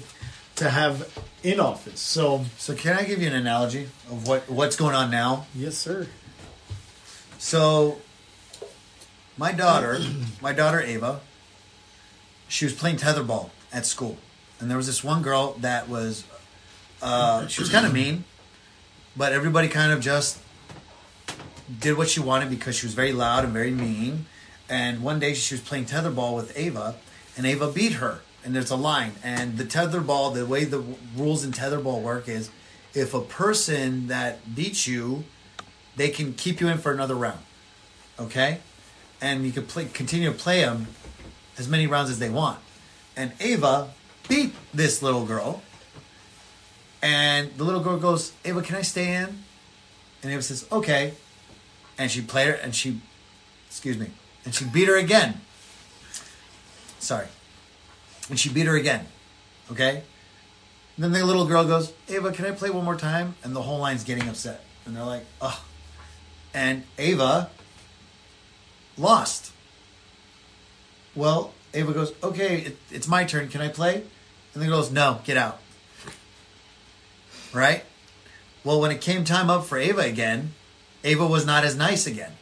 [0.57, 2.01] to have in office.
[2.01, 5.47] So So can I give you an analogy of what what's going on now?
[5.55, 6.07] yes, sir.
[7.39, 8.01] So,
[9.37, 9.99] my daughter,
[10.41, 11.20] my daughter Ava,
[12.49, 14.18] she was playing tetherball at school,
[14.61, 16.24] and there was this one girl that was,
[17.03, 18.24] uh, she was kind of mean,
[19.16, 20.39] but everybody kind of just
[21.80, 24.26] did what she wanted because she was very loud and very mean.
[24.68, 26.97] And one day she was playing tetherball with Ava,
[27.37, 28.20] and Ava beat her.
[28.45, 30.85] And there's a line, and the tetherball, the way the
[31.16, 32.51] rules in tetherball work is,
[32.93, 35.24] if a person that beats you
[35.97, 37.41] they can keep you in for another round.
[38.18, 38.61] Okay?
[39.21, 40.89] And you can play continue to play them
[41.59, 42.59] as many rounds as they want.
[43.17, 43.91] And Ava
[44.29, 45.62] beat this little girl.
[47.03, 49.45] And the little girl goes, Ava, can I stay in?
[50.23, 51.15] And Ava says, okay.
[51.99, 53.01] And she played her and she
[53.69, 54.09] excuse me.
[54.45, 55.41] And she beat her again.
[56.99, 57.27] Sorry.
[58.31, 59.07] And she beat her again.
[59.71, 60.03] Okay?
[60.97, 63.35] And then the little girl goes, Ava, can I play one more time?
[63.43, 64.65] And the whole line's getting upset.
[64.87, 65.59] And they're like, ugh.
[66.55, 67.51] And Ava
[68.97, 69.53] lost.
[71.14, 73.49] Well, Ava goes, okay, it, it's my turn.
[73.49, 74.03] Can I play?
[74.55, 75.61] And the girl goes, no, get out.
[77.53, 77.84] Right?
[78.62, 80.53] Well, when it came time up for Ava again,
[81.03, 82.32] Ava was not as nice again.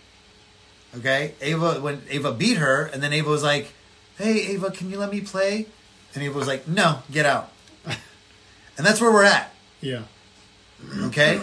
[0.97, 1.35] Okay?
[1.41, 3.73] Ava, when Ava beat her, and then Ava was like,
[4.19, 5.67] hey, Ava, can you let me play?
[6.15, 7.51] And Ava was like, no, get out.
[7.87, 9.53] and that's where we're at.
[9.81, 10.03] Yeah.
[11.05, 11.41] Okay?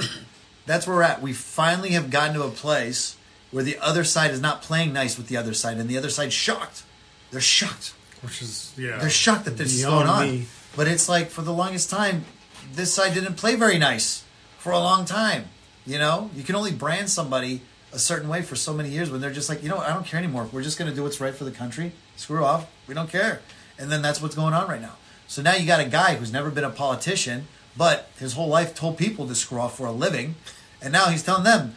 [0.66, 1.22] That's where we're at.
[1.22, 3.18] We finally have gotten to a place
[3.52, 6.10] where the other side is not playing nice with the other side, and the other
[6.10, 6.84] side's shocked.
[7.32, 7.94] They're shocked.
[8.22, 8.98] Which is yeah.
[8.98, 10.30] They're shocked that this is going on.
[10.30, 10.48] me.
[10.76, 12.26] But it's like for the longest time,
[12.74, 14.24] this side didn't play very nice
[14.58, 15.46] for a long time.
[15.86, 19.22] You know, you can only brand somebody a certain way for so many years when
[19.22, 20.48] they're just like, you know, what, I don't care anymore.
[20.52, 21.94] We're just going to do what's right for the country.
[22.18, 22.70] Screw off.
[22.88, 23.42] We don't care.
[23.80, 24.98] And then that's what's going on right now.
[25.28, 27.48] So now you got a guy who's never been a politician,
[27.78, 30.36] but his whole life told people to screw off for a living,
[30.82, 31.76] and now he's telling them,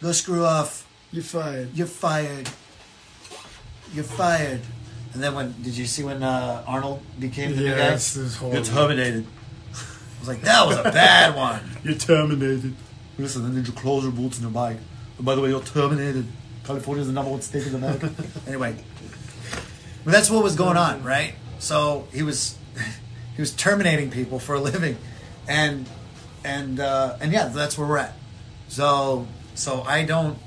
[0.00, 0.81] go screw off.
[1.12, 1.74] You're fired.
[1.74, 2.48] You're fired.
[3.92, 4.60] You're fired.
[5.12, 7.76] And then when did you see when uh, Arnold became the new guy?
[7.76, 9.26] Yes, this whole You're terminated.
[9.74, 11.60] I was like, that was a bad one.
[11.84, 12.74] You're terminated.
[13.18, 14.78] Listen, then did you close your boots and your bike?
[15.18, 16.26] And by the way, you're terminated.
[16.64, 18.10] California is the number one state in America.
[18.46, 18.74] anyway,
[20.04, 21.34] but that's what was going on, right?
[21.58, 22.56] So he was
[23.36, 24.96] he was terminating people for a living,
[25.46, 25.86] and
[26.44, 28.14] and uh, and yeah, that's where we're at.
[28.68, 30.38] So so I don't.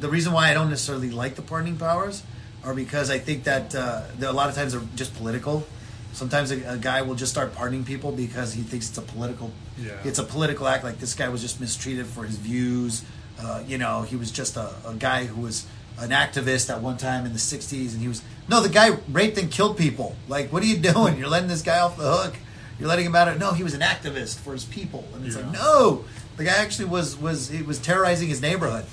[0.00, 2.22] The reason why I don't necessarily like the pardoning powers
[2.64, 5.66] are because I think that uh, a lot of times they're just political.
[6.12, 9.50] Sometimes a, a guy will just start pardoning people because he thinks it's a political.
[9.78, 9.92] Yeah.
[10.04, 10.84] It's a political act.
[10.84, 13.04] Like this guy was just mistreated for his views.
[13.40, 15.66] Uh, you know, he was just a, a guy who was
[15.98, 19.38] an activist at one time in the '60s, and he was no, the guy raped
[19.38, 20.14] and killed people.
[20.28, 21.18] Like, what are you doing?
[21.18, 22.34] You're letting this guy off the hook.
[22.78, 25.36] you're letting him out of no, he was an activist for his people, and it's
[25.36, 25.42] Yeah.
[25.42, 26.04] like no,
[26.36, 28.84] the guy actually was was he was terrorizing his neighborhood.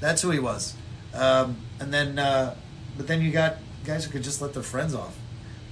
[0.00, 0.74] That's who he was.
[1.14, 2.54] Um, and then, uh,
[2.96, 5.16] but then you got guys who could just let their friends off,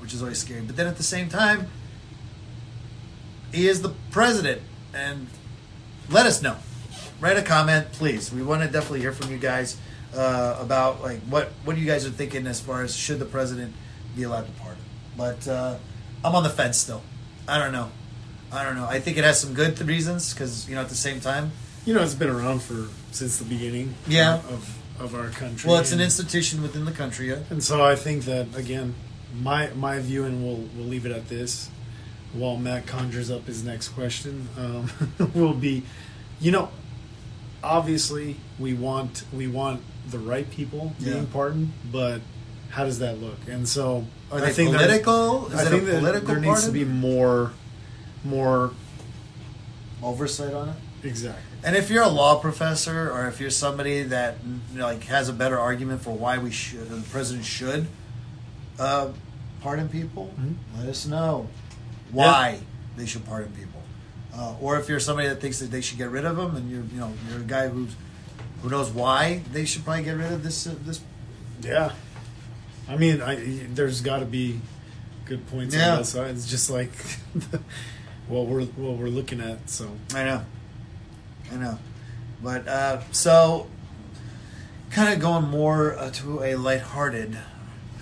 [0.01, 0.63] which is always scary.
[0.63, 1.69] But then at the same time,
[3.53, 4.63] he is the president,
[4.95, 5.29] and
[6.11, 6.57] let us know.
[7.21, 8.33] Write a comment, please.
[8.33, 9.77] We want to definitely hear from you guys
[10.15, 13.75] uh, about like what what you guys are thinking as far as should the president
[14.15, 14.83] be allowed to pardon.
[15.17, 15.77] But uh,
[16.25, 17.03] I'm on the fence still.
[17.49, 17.91] I don't know.
[18.53, 18.87] I don't know.
[18.87, 21.53] I think it has some good reasons because you know at the same time,
[21.85, 23.95] You know, it's been around for since the beginning.
[24.07, 24.37] Yeah.
[24.49, 25.69] Of of our country.
[25.69, 27.29] well, it's an and- institution within the country.
[27.29, 27.41] Yeah.
[27.51, 28.95] And so I think that again,
[29.43, 31.69] my my view, and we'll we'll leave it at this,
[32.33, 34.91] while Matt conjures up his next question, um,
[35.35, 35.83] will be,
[36.41, 36.71] you know,
[37.63, 41.15] obviously we want we want the right people Yeah.
[41.15, 42.21] being pardoned, but
[42.71, 43.39] how does that look?
[43.49, 45.47] And so Are I think political?
[45.49, 47.53] Is I think a that political there needs to be more,
[48.25, 48.73] more
[50.03, 50.75] oversight on it.
[51.03, 51.43] Exactly.
[51.65, 54.37] And if you're a law professor, or if you're somebody that
[54.73, 57.87] you know, like has a better argument for why we should, the president should
[58.79, 59.09] uh,
[59.61, 60.55] pardon people, Mhm.
[60.79, 61.49] let us know
[62.13, 62.61] why
[62.97, 63.83] they should pardon people.
[64.35, 66.71] Uh, or if you're somebody that thinks that they should get rid of them, and
[66.71, 67.95] you're you know you're a guy who's
[68.63, 71.01] who knows why they should probably get rid of this uh, this.
[71.63, 71.93] Yeah,
[72.89, 73.37] I mean, I,
[73.75, 74.61] there's got to be
[75.25, 75.93] good points Yeah.
[75.93, 76.93] on both sides, just like
[78.29, 79.71] what we're what we're looking at.
[79.71, 80.45] So I know,
[81.53, 81.79] I know,
[82.43, 83.69] but uh, so
[84.91, 87.37] kind of going more uh, to a lighthearted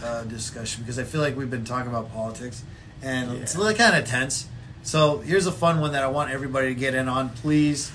[0.03, 2.63] uh, discussion because I feel like we've been talking about politics
[3.03, 3.61] and it's Yeah.
[3.61, 4.47] really kind of tense.
[4.83, 7.31] So here's a fun one that I want everybody to get in on.
[7.31, 7.91] Please,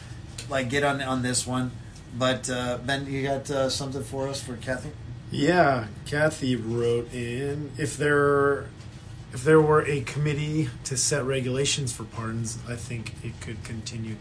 [0.50, 1.72] like, get on on this one.
[2.18, 4.90] But uh, Ben, you got uh, something for us for Kathy?
[5.32, 8.66] yeah, Kathy wrote in if there
[9.32, 14.16] if there were a committee to set regulations for pardons, I think it could continue.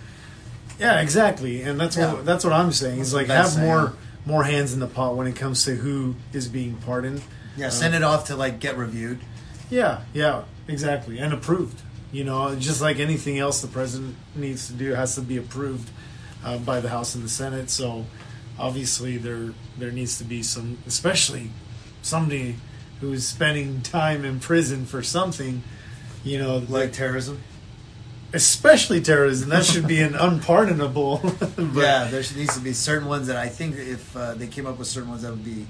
[0.79, 2.15] Yeah, exactly, and that's Yeah.
[2.15, 3.01] what that's what I'm saying.
[3.01, 3.97] Is like have more saying.
[4.27, 7.23] more hands in the pot when it comes to who is being pardoned.
[7.57, 9.19] Yeah, send it off to like get reviewed.
[9.71, 11.83] Yeah, yeah, exactly, and approved.
[12.13, 15.91] You know, just like anything else, the president needs to do has to be approved
[16.45, 17.69] uh, by the House and the Senate.
[17.71, 18.07] So,
[18.59, 21.51] obviously, there there needs to be some, especially
[22.03, 22.57] somebody
[23.01, 25.63] who is spending time in prison for something.
[26.25, 27.41] You know, Like terrorism.
[28.33, 29.49] Especially terrorism.
[29.51, 31.19] That should be an unpardonable.
[31.39, 34.47] but, yeah, there should- needs to be certain ones that I think if uh, they
[34.47, 35.67] came up with certain ones that would be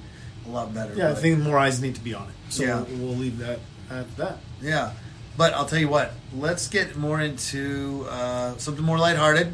[0.46, 0.94] a lot better.
[0.94, 2.34] yeah, I think more eyes need to be on it.
[2.48, 2.80] So Yeah.
[2.82, 4.38] we'll, we'll leave that at that.
[4.60, 4.92] Yeah,
[5.36, 6.12] but I'll tell you what.
[6.34, 9.52] Let's get more into uh, something more lighthearted.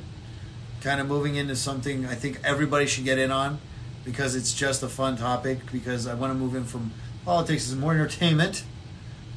[0.81, 3.59] Kind of moving into something I think everybody should get in on
[4.05, 5.59] because it's just a fun topic.
[5.73, 6.93] Because I want to move in from
[7.25, 8.65] politics is more entertainment.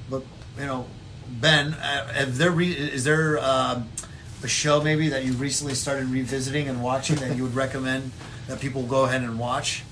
[0.09, 0.23] But
[0.59, 0.87] you know,
[1.29, 3.89] Ben, uh, there re- is there um,
[4.43, 8.11] a show maybe that you recently started revisiting and watching that you would recommend
[8.47, 9.83] that people go ahead and watch?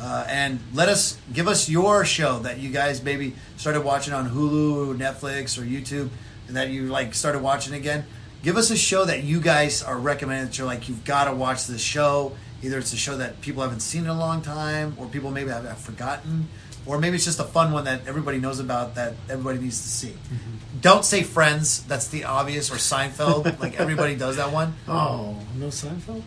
[0.00, 4.30] Uh, and let us give us your show that you guys maybe started watching on
[4.30, 6.08] Hulu, or Netflix, or YouTube,
[6.46, 8.04] and that you like started watching again.
[8.42, 11.34] Give us a show that you guys are recommending that you're like you've got to
[11.34, 12.36] watch this show.
[12.62, 15.50] Either it's a show that people haven't seen in a long time, or people maybe
[15.50, 16.48] have, have forgotten,
[16.88, 19.88] or maybe it's just a fun one that everybody knows about that everybody needs to
[19.88, 20.08] see.
[20.08, 20.80] Mm-hmm.
[20.80, 21.84] Don't say Friends.
[21.84, 23.60] That's the obvious, or Seinfeld.
[23.60, 24.74] like everybody does that one.
[24.88, 26.22] Oh, no Seinfeld?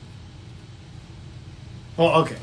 [1.98, 2.38] Well, okay.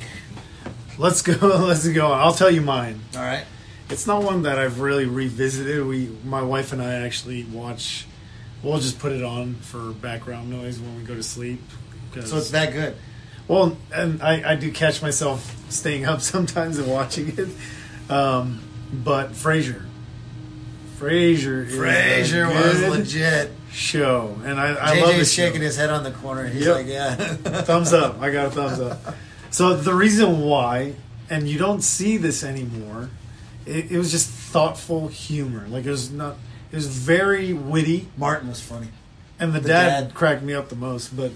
[0.98, 1.32] Let's go.
[1.66, 2.10] Let's go.
[2.10, 3.00] I'll tell you mine.
[3.14, 3.44] All right.
[3.88, 5.86] It's not one that I've really revisited.
[5.86, 8.06] We, my wife and I, actually watch.
[8.62, 11.60] We'll just put it on for background noise when we go to sleep.
[12.24, 12.96] So it's that good.
[13.46, 17.48] well, and I, I do catch myself staying up sometimes and watching it.
[18.08, 18.60] Um,
[18.92, 19.84] but Frasier,
[20.98, 23.50] Frasier, Frasier was legit.
[23.70, 25.42] show, and I, I love JJ's this show.
[25.46, 26.46] shaking his head on the corner.
[26.46, 26.74] He's Yep.
[26.74, 27.14] like, yeah.
[27.64, 28.20] thumbs up.
[28.20, 29.14] I got a thumbs up.
[29.50, 30.94] So the reason why,
[31.30, 33.10] and you don't see this anymore,
[33.66, 35.66] it, it was just thoughtful humor.
[35.68, 36.36] Like it was not.
[36.72, 38.88] It was very witty, Martin was funny.
[39.40, 40.14] and the, The dad, dad.
[40.14, 41.16] cracked me up the most.
[41.16, 41.32] But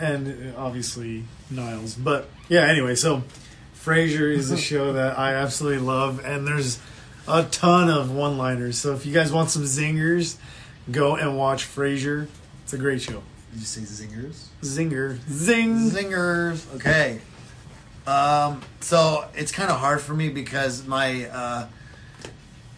[0.00, 1.94] and obviously Niles.
[1.94, 2.62] But yeah.
[2.66, 3.22] Anyway, so
[3.84, 6.80] Frasier is a show that I absolutely love, and there's
[7.28, 8.78] a ton of one-liners.
[8.78, 10.36] So if you guys want some zingers,
[10.90, 12.28] go and watch Frasier.
[12.62, 13.22] It's a great show.
[13.52, 14.46] Did you say zingers?
[14.62, 15.90] Zinger, zing.
[15.90, 16.74] Zingers.
[16.76, 17.20] Okay.
[18.06, 21.66] Um, so it's kind of hard for me because my uh,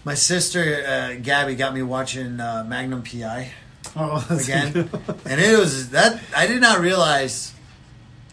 [0.04, 3.50] my sister uh, Gabby got me watching uh, Magnum PI
[3.94, 4.90] Oh, again,
[5.24, 7.52] and it was that I did not realize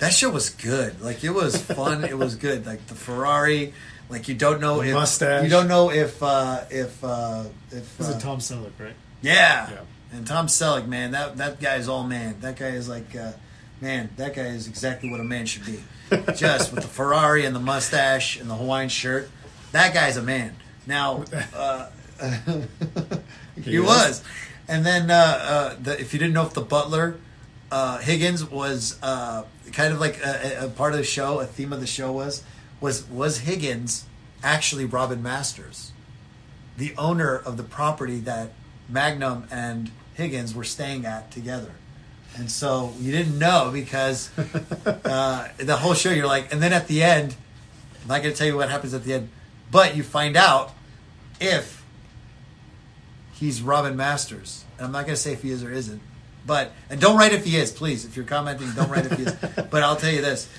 [0.04, 1.02] that show was good.
[1.02, 2.04] Like it was fun.
[2.04, 2.66] it was good.
[2.66, 3.74] Like the Ferrari.
[4.10, 5.44] Like you don't know The if mustache.
[5.46, 8.94] you don't know if uh, if uh, if Was uh, it Tom Selleck, right?
[9.22, 9.70] Yeah.
[9.72, 9.78] Yeah.
[10.12, 12.36] And Tom Selleck, man, that that guy is all man.
[12.42, 13.32] That guy is like, uh,
[13.82, 15.80] man, that guy is exactly what a man should be.
[16.36, 19.30] Just with the Ferrari and the mustache and the Hawaiian shirt,
[19.72, 20.56] that guy's a man.
[20.86, 21.24] Now,
[21.56, 21.90] uh,
[23.56, 23.84] he, He is.
[23.84, 24.24] was.
[24.68, 27.16] And then, uh, uh, the, if you didn't know if the butler
[27.74, 31.74] uh, Higgins was uh, kind of like a, a- part of the show, a theme
[31.74, 32.44] of the show was
[32.80, 34.06] was was Higgins
[34.44, 35.92] actually Robin Masters,
[36.78, 38.52] the owner of the property that
[38.88, 41.72] Magnum and Higgins were staying at together.
[42.38, 44.30] And so you didn't know because
[44.86, 47.36] uh, the whole show you're like, and then at the end,
[48.04, 49.30] I'm not going to tell you what happens at the end,
[49.72, 50.74] but you find out
[51.42, 51.84] if
[53.34, 54.64] he's Robin Masters.
[54.78, 56.02] And I'm not going to say if he is or isn't,
[56.46, 58.06] but and don't write if he is, please.
[58.06, 59.34] If you're commenting, don't write if he is.
[59.70, 60.50] But I'll tell you this: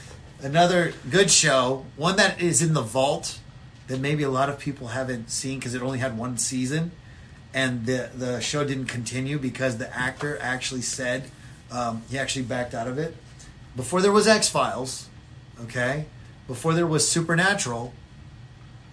[0.41, 3.39] another good show, one that is in the vault
[3.87, 6.93] that maybe a lot of people haven't seen because it only had one season,
[7.53, 11.31] and the the show didn't continue because the actor actually said
[11.71, 13.17] um, he actually backed out of it.
[13.77, 15.09] Before there was X Files,
[15.63, 16.07] okay,
[16.47, 17.93] before there was Supernatural,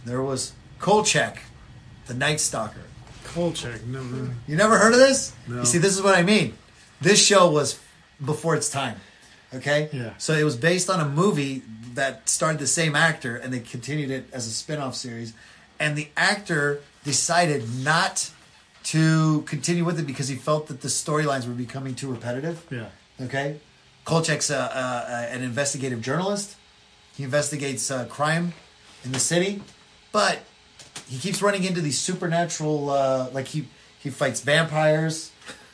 [0.05, 1.43] there was Kolchak,
[2.07, 2.81] the Night Stalker.
[3.23, 4.29] Kolchak, no, no.
[4.47, 5.33] You never heard of this?
[5.47, 5.59] No.
[5.59, 6.55] You see, this is what I mean.
[7.01, 7.79] This show was
[8.23, 8.97] before its time.
[9.53, 9.89] Okay?
[9.91, 10.13] Yeah.
[10.17, 14.11] So it was based on a movie that starred the same actor and they continued
[14.11, 15.33] it as a spin off series.
[15.79, 18.31] And the actor decided not
[18.83, 22.65] to continue with it because he felt that the storylines were becoming too repetitive.
[22.69, 22.87] Yeah.
[23.19, 23.57] Okay?
[24.05, 26.55] Kolchak's a, a, a, an investigative journalist.
[27.15, 28.53] He investigates uh, crime
[29.03, 29.61] in the city,
[30.11, 30.39] but
[31.07, 32.89] he keeps running into these supernatural.
[32.89, 33.67] Uh, like he
[33.99, 35.31] he fights vampires.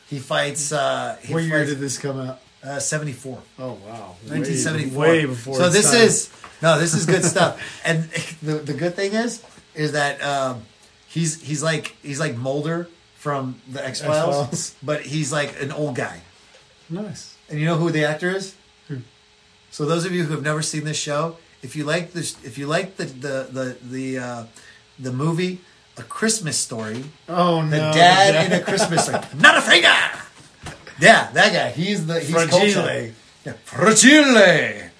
[0.08, 0.72] He fights.
[0.72, 2.40] Uh, he What year did this come out?
[2.64, 3.40] uh, Seventy four.
[3.58, 5.00] Oh wow, 1974.
[5.00, 5.54] Way, way before.
[5.56, 6.00] So this time.
[6.02, 6.30] is
[6.62, 7.60] no, this is good stuff.
[7.84, 8.04] And
[8.42, 9.42] the the good thing is,
[9.74, 10.62] is that um,
[11.06, 14.74] he's he's like he's like Mulder from the X Files, X-Files.
[14.82, 16.20] but he's like an old guy.
[16.88, 17.36] nice.
[17.50, 18.54] And you know who the actor is?
[18.88, 18.98] Who?
[19.70, 22.58] So those of you who have never seen this show, if you like this, if
[22.58, 24.44] you like the the the the, uh,
[24.98, 25.60] the movie
[25.98, 29.88] A Christmas Story, Oh no, the dad in A Christmas Story, not a finger.
[31.00, 31.70] Yeah, that guy.
[31.70, 32.58] He's the he's Fragile.
[32.58, 33.12] Kolchak.
[33.44, 34.90] Yeah, fragile.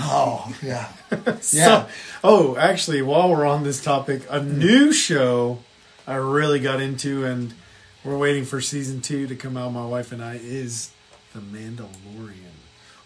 [0.00, 1.36] Oh yeah, yeah.
[1.40, 1.86] So,
[2.22, 4.58] oh, actually, while we're on this topic, a hmm.
[4.58, 5.58] new show
[6.06, 7.54] I really got into, and
[8.04, 9.72] we're waiting for season two to come out.
[9.72, 10.90] My wife and I is
[11.32, 12.48] The Mandalorian.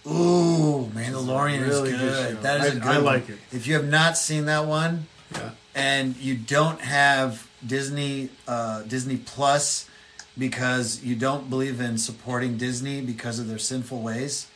[0.06, 2.42] Ooh, Mandalorian Really is good good.
[2.42, 3.04] That is a I- good I one.
[3.04, 3.38] like it.
[3.52, 9.16] If you have not seen that one, Yeah, and you don't have Disney uh, Disney
[9.16, 9.88] Plus
[10.36, 14.46] because you don't believe in supporting Disney because of their sinful ways,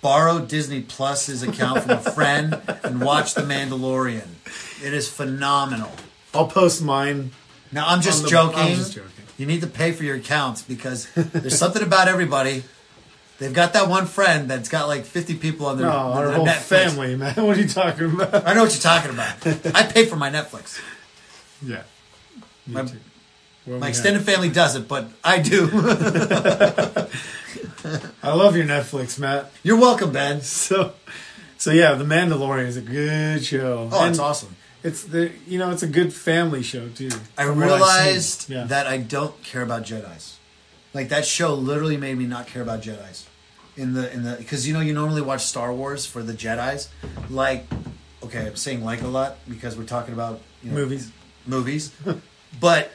[0.00, 4.28] borrow Disney Plus's account from a friend and watch The Mandalorian.
[4.84, 5.90] It is phenomenal.
[6.32, 7.32] I'll post mine.
[7.72, 8.58] Now I'm just the- joking.
[8.58, 9.10] I'm just joking.
[9.36, 12.62] You need to pay for your accounts because there's something about everybody.
[13.40, 16.46] They've got that one friend that's got like 50 people on their, No, their whole
[16.46, 16.60] Netflix.
[16.92, 17.34] family, man.
[17.44, 18.46] What are you talking about?
[18.46, 19.44] I know what you're talking about.
[19.74, 20.78] I pay for my Netflix.
[21.62, 21.82] Yeah.
[22.66, 22.98] Me My- too.
[23.66, 25.68] My extended family doesn't, but I do.
[28.22, 29.50] I love your Netflix, Matt.
[29.62, 30.40] You're welcome, Ben.
[30.42, 30.92] So,
[31.56, 33.88] so yeah, The Mandalorian is a good show.
[33.92, 34.56] Oh, And it's awesome.
[34.82, 37.10] It's the you know it's a good family show too.
[37.36, 38.48] I from what I've realized.
[38.50, 38.64] Yeah.
[38.64, 40.38] that I don't care about Jedi's.
[40.94, 43.26] Like that show literally made me not care about Jedi's.
[43.80, 46.90] In the in the because you know you normally watch Star Wars for the Jedi's.
[47.30, 47.64] Like,
[48.22, 51.10] okay, I'm saying like a lot because we're talking about you know, movies.
[51.46, 51.90] movies,
[52.60, 52.90] but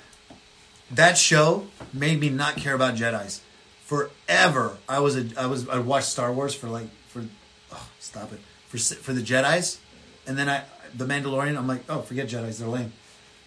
[0.92, 3.42] that show made me not care about Jedi's.
[3.86, 7.24] Forever, I was a I was I watched Star Wars for like for
[7.72, 9.80] oh, stop it for for the Jedi's,
[10.28, 11.58] and then I the Mandalorian.
[11.58, 12.94] I'm like, oh, forget Jedi's, they're lame.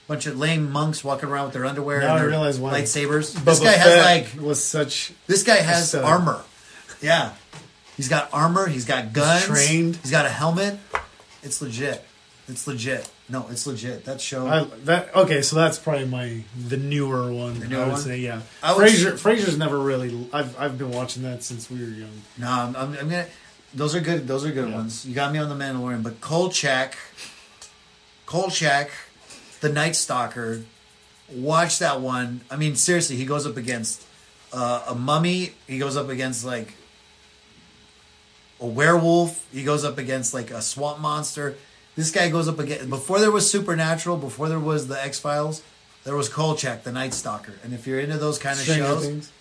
[0.09, 2.81] Bunch of lame monks walking around with their underwear Now I and their realize why
[2.81, 3.35] lightsabers.
[3.45, 6.43] this Boba guy has like was such this guy has armor.
[7.01, 7.35] Yeah,
[7.97, 8.67] he's got armor.
[8.67, 9.45] He's got guns.
[9.45, 9.97] trained.
[9.97, 10.79] He's got a helmet.
[11.43, 12.05] It's legit.
[12.49, 13.09] It's legit.
[13.29, 14.07] No, it's legit.
[14.07, 14.47] That show.
[14.47, 15.43] I, that okay.
[15.43, 17.61] So that's probably my the newer one.
[17.61, 18.01] The newer I would one?
[18.01, 18.41] say yeah.
[18.63, 20.27] I would- Frasier Frasier's never really.
[20.33, 22.23] I've I've been watching that since we were young.
[22.39, 23.27] No, I'm, I'm, I'm gonna.
[23.75, 24.27] Those are good.
[24.27, 24.75] Those are good Yeah.
[24.77, 25.05] ones.
[25.07, 26.97] You got me on the Mandalorian, but Kolchak,
[28.27, 28.91] Kolchak,
[29.61, 30.65] the Night Stalker.
[31.31, 32.41] Watch that one.
[32.51, 34.03] I mean, seriously, he goes up against
[34.55, 35.53] uh, a mummy.
[35.67, 36.73] He goes up against like
[38.61, 39.47] a werewolf.
[39.53, 41.57] He goes up against like a swamp monster.
[41.97, 42.89] This guy goes up against.
[42.89, 45.63] Before there was Supernatural, before there was the X Files,
[46.05, 47.55] there was Kolchak, the Night Stalker.
[47.65, 49.33] And if you're into those kind of Stranger shows, Things.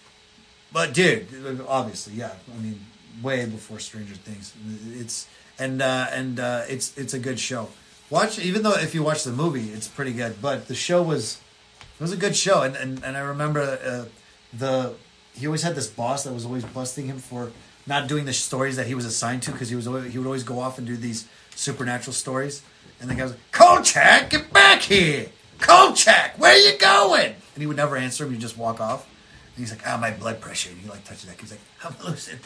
[0.73, 1.27] but dude,
[1.67, 2.33] obviously, yeah.
[2.53, 2.79] I mean,
[3.21, 4.53] way before Stranger Things.
[4.93, 5.27] It's
[5.59, 7.69] and uh, and uh, it's it's a good show.
[8.09, 10.41] Watch even though if you watch the movie, it's pretty good.
[10.41, 11.39] But the show was
[11.79, 14.05] it was a good show, and and, and I remember uh,
[14.53, 14.93] the
[15.33, 17.51] he always had this boss that was always busting him for
[17.87, 20.27] not doing the stories that he was assigned to because he was always, he would
[20.27, 22.61] always go off and do these supernatural stories.
[22.99, 25.27] And the guy was like, Kolchak, get back here!
[25.59, 27.27] Kolchak, where are you going?
[27.55, 28.31] And he would never answer him.
[28.31, 29.07] He'd just walk off.
[29.55, 30.69] And he's like, ah, my blood pressure.
[30.69, 31.39] And he like touches that.
[31.39, 32.41] He's like, I'm losing it.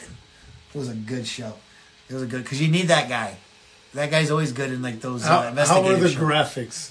[0.74, 1.54] It was a good show.
[2.08, 3.36] It was a good because you need that guy.
[3.94, 6.16] That guy's always good in like those uh, How, how are the shows.
[6.18, 6.90] graphics?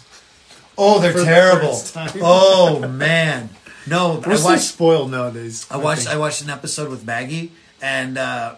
[0.78, 1.80] Oh, they're for terrible.
[1.80, 2.12] time?
[2.22, 3.50] Oh man,
[3.88, 4.22] no.
[4.26, 4.64] We're I so watched.
[4.64, 5.66] spoiled nowadays.
[5.72, 6.04] I watched.
[6.04, 6.16] think.
[6.16, 8.56] I watched an episode with Maggie, and uh,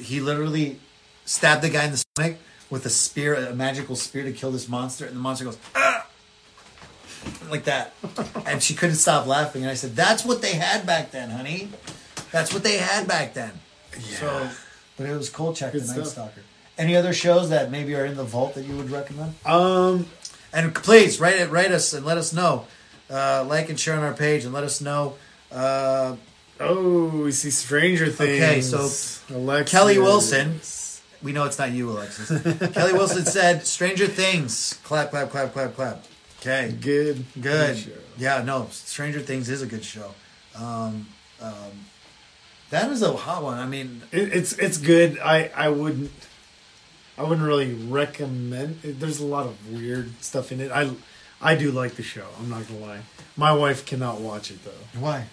[0.00, 0.78] he literally
[1.24, 2.36] stabbed the guy in the stomach
[2.70, 6.06] with a spear, a magical spear to kill this monster, and the monster goes ah!
[7.50, 7.94] like that,
[8.46, 9.62] and she couldn't stop laughing.
[9.62, 11.70] And I said, "That's what they had back then, honey.
[12.30, 13.52] That's what they had back then."
[14.00, 14.48] So,
[14.96, 16.08] but it was Kolchak, the Good Night stuff.
[16.08, 16.40] Stalker.
[16.76, 19.34] Any other shows that maybe are in the vault that you would recommend?
[19.46, 20.06] Um,
[20.52, 22.66] And please write it, write us, and let us know.
[23.10, 25.14] Uh, like and share on our page, and let us know.
[25.50, 26.16] Uh,
[26.60, 28.42] oh, we see Stranger Things.
[28.42, 29.70] Okay, so Alexis.
[29.72, 30.60] Kelly Wilson.
[31.22, 32.28] We know it's not you, Alexis.
[32.74, 36.04] Kelly Wilson said, "Stranger Things." Clap, clap, clap, clap, clap.
[36.40, 37.78] Okay, Good, good.
[37.78, 37.90] show.
[38.18, 40.10] Yeah, no, Stranger Things is a good show.
[40.54, 41.06] Um,
[41.40, 41.72] um,
[42.70, 43.58] that is a hot one.
[43.58, 45.18] I mean, It, it's it's good.
[45.18, 46.10] I I wouldn't
[47.16, 48.80] I wouldn't really recommend.
[48.84, 49.00] It.
[49.00, 50.70] There's a lot of weird stuff in it.
[50.70, 50.90] I
[51.40, 52.26] I do like the show.
[52.38, 53.00] I'm not gonna lie.
[53.36, 55.00] My wife cannot watch it though.
[55.00, 55.26] why?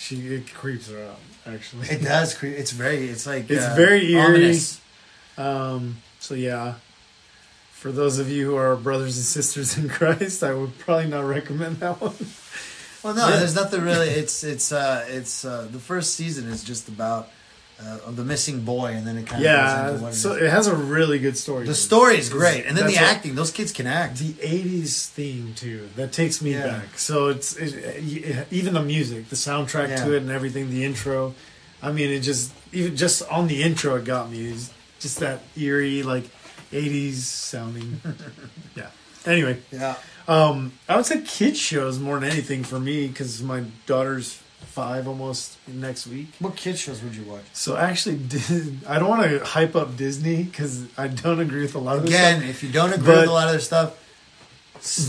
[0.00, 1.18] She it creeps her out.
[1.46, 2.34] Actually, It does.
[2.34, 2.56] creep.
[2.56, 3.08] it's very.
[3.08, 4.22] It's like It's uh, very eerie.
[4.24, 4.80] ominous.
[5.36, 6.74] Um, so yeah,
[7.72, 11.24] for those of you who are brothers and sisters in Christ, I would probably not
[11.26, 12.14] recommend that one.
[13.02, 13.36] Well, no, Yeah.
[13.38, 14.08] there's nothing really.
[14.08, 17.28] It's it's uh, it's uh, the first season is just about
[17.82, 20.32] uh, of the missing boy, and then it kind of goes Yeah, into what so
[20.34, 20.42] is.
[20.42, 21.66] it has a really good story.
[21.66, 23.34] the story is great, and then the acting.
[23.34, 24.18] Those kids can act.
[24.18, 26.66] the '80s theme too that takes me Yeah.
[26.66, 26.98] back.
[26.98, 30.70] So it's it, it- even the music, the soundtrack to it, and everything.
[30.70, 31.34] The intro,
[31.82, 34.48] I mean, it just even just on the intro, it got me.
[34.50, 34.70] It's
[35.00, 36.24] just that eerie, like
[36.72, 38.00] '80s sounding.
[38.76, 38.90] yeah.
[39.26, 39.96] Anyway, Yeah.
[40.28, 45.08] um, I would say kids shows more than anything for me because my daughter's five
[45.08, 46.28] almost next week.
[46.38, 47.42] What kid shows would you watch?
[47.52, 48.20] So actually,
[48.88, 52.04] I don't want to hype up Disney because I don't agree with a lot of
[52.04, 52.50] Again, stuff.
[52.50, 53.96] if you don't agree with a lot of their stuff,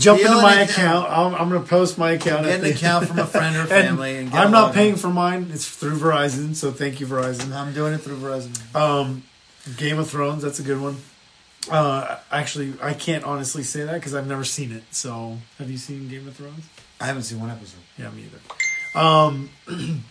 [0.00, 1.08] Jump into my it account.
[1.10, 2.44] I'm, I'm going to post my account.
[2.44, 4.18] Get an the- account from a friend or family.
[4.18, 5.48] And, get I'm not paying for mine.
[5.50, 7.52] It's through Verizon, so thank you, Verizon.
[7.54, 8.74] I'm doing it through Verizon.
[8.76, 9.22] Um,
[9.78, 10.98] Game of Thrones, that's a good one.
[11.70, 14.82] Uh, actually, I can't honestly say that because I've never seen it.
[14.90, 16.66] So, have you seen Game of Thrones?
[17.00, 17.80] I haven't seen one episode.
[17.96, 18.40] Yeah, me either.
[18.94, 19.50] Um,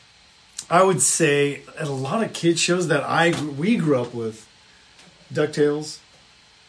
[0.70, 4.48] I would say at a lot of kids shows that I we grew up with,
[5.34, 6.00] Ducktales,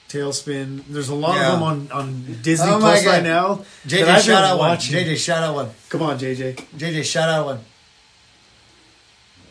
[0.09, 0.85] TaleSpin.
[0.89, 1.47] There's a lot Yeah.
[1.47, 3.65] of them on on Disney Oh my Plus right now.
[3.87, 4.69] JJ, shout been out one.
[4.71, 4.95] watching.
[4.97, 5.71] JJ, shout out one.
[5.89, 6.55] Come on, JJ.
[6.77, 7.61] JJ, shout out one.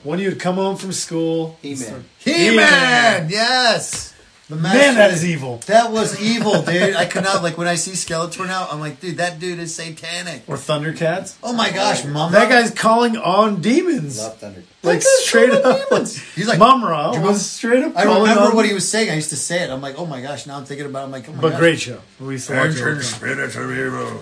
[0.03, 2.05] When you'd come home from school, He-Man.
[2.17, 4.13] He-Man, yes.
[4.51, 5.57] The Man, master- that is evil.
[5.67, 6.93] That was evil, dude.
[6.95, 8.67] I could not like when I see Skeletor now.
[8.69, 10.43] I'm like, dude, that dude is satanic.
[10.45, 11.37] Or Thundercats.
[11.41, 12.33] Oh my gosh, Mama.
[12.33, 14.17] That guy's calling on demons.
[14.19, 14.63] Love Thunder.
[14.83, 15.89] like straight up.
[15.89, 16.21] demons.
[16.35, 18.89] He's like, Mumm-Ra Do you was straight up I calling remember on- what he was
[18.91, 19.09] saying.
[19.09, 19.69] I used to say it.
[19.69, 20.45] I'm like, oh my gosh.
[20.45, 21.03] Now I'm thinking about.
[21.03, 21.05] it.
[21.05, 21.59] I'm like, oh my But gosh.
[21.59, 22.01] great show.
[22.19, 23.01] We used to watch it all the time.
[23.03, 24.21] spirit of evil,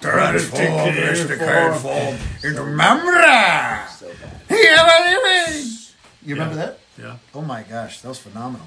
[0.00, 3.86] transform, mystical form into Mumm-Ra.
[3.86, 4.10] So
[4.48, 5.64] bad.
[6.24, 6.78] You remember that?
[7.00, 7.16] Yeah.
[7.32, 8.66] Oh my gosh, that was phenomenal.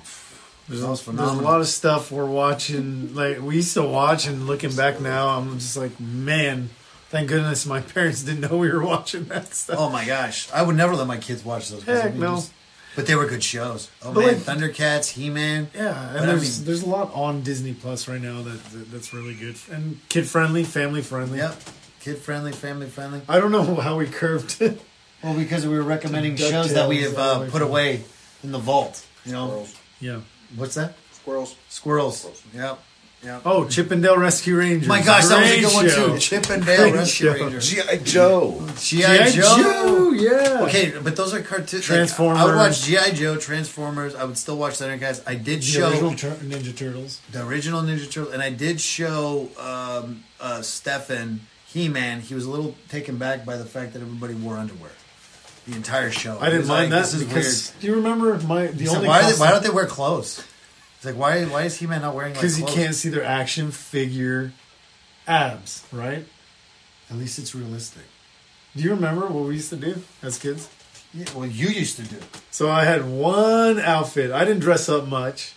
[0.70, 3.14] There's, there's a lot of stuff we're watching.
[3.14, 6.70] Like we used to watch, and looking back now, I'm just like, man,
[7.10, 9.78] thank goodness my parents didn't know we were watching that stuff.
[9.80, 11.84] Oh my gosh, I would never let my kids watch those.
[11.84, 12.36] Heck no.
[12.36, 12.54] just-
[12.94, 13.90] but they were good shows.
[14.04, 15.70] Oh But man, like- Thundercats, He Man.
[15.74, 18.92] Yeah, and I there's mean- there's a lot on Disney Plus right now that, that
[18.92, 21.38] that's really good and kid friendly, family friendly.
[21.38, 21.56] Yep,
[22.02, 23.22] kid friendly, family friendly.
[23.30, 24.82] I don't know how we curved it.
[25.24, 28.04] Well, because we were recommending shows that we have uh, put away
[28.44, 29.06] in the vault.
[29.26, 29.68] You know.
[30.02, 30.20] Yeah.
[30.56, 30.94] What's that?
[31.14, 31.56] Squirrels.
[31.70, 32.18] Squirrels.
[32.20, 32.44] Squirrels.
[32.54, 32.80] Yep.
[33.24, 33.42] Yep.
[33.46, 34.88] Oh, Chip 'n Dale Rescue Rangers.
[34.88, 36.18] my gosh, that was a good one too.
[36.20, 37.34] Chip and Great Rescue show.
[37.36, 37.70] Rangers.
[37.70, 37.98] G.I.
[37.98, 38.68] Joe.
[38.80, 39.30] G.I.
[39.30, 40.12] Joe.
[40.14, 40.62] yeah.
[40.64, 41.86] Okay, but those are cartoons.
[41.86, 42.40] Transformers.
[42.42, 44.16] I would watch GI Joe, Transformers.
[44.16, 45.22] I would still watch Thundercats.
[45.28, 47.22] I did The show original Tur- Ninja Turtles.
[47.32, 52.22] the original Ninja Turtles, and I did show um, uh, Stefan He Man.
[52.22, 54.90] He was a little taken back by the fact that everybody wore underwear
[55.68, 56.38] the entire show.
[56.40, 57.82] I didn't mind like, that This because weird.
[57.82, 60.44] do you remember my the only why, they, why don't they wear clothes?
[60.98, 62.78] It's like why why is He Man not wearing like because you clothes?
[62.78, 64.54] can't see their action figure
[65.28, 66.26] abs, right?
[67.10, 68.04] At least it's realistic.
[68.76, 70.70] Do you remember what we used to do as kids?
[71.14, 72.18] Yeah, well, you used to do.
[72.52, 74.32] So I had one outfit.
[74.32, 75.54] I didn't dress up much.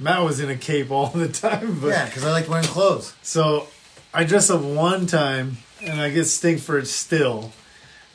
[0.00, 3.12] Matt was in a cape all the time, but Yeah, because I like wearing clothes.
[3.22, 3.66] So
[4.14, 7.52] I dressed up one time, and I get stink for it still.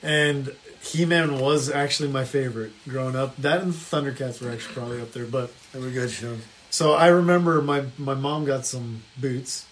[0.01, 3.35] And He Man was actually my favorite growing up.
[3.37, 5.25] That and Thundercats were actually probably up there.
[5.25, 6.39] But They were good shows.
[6.69, 9.65] so I remember my my mom got some boots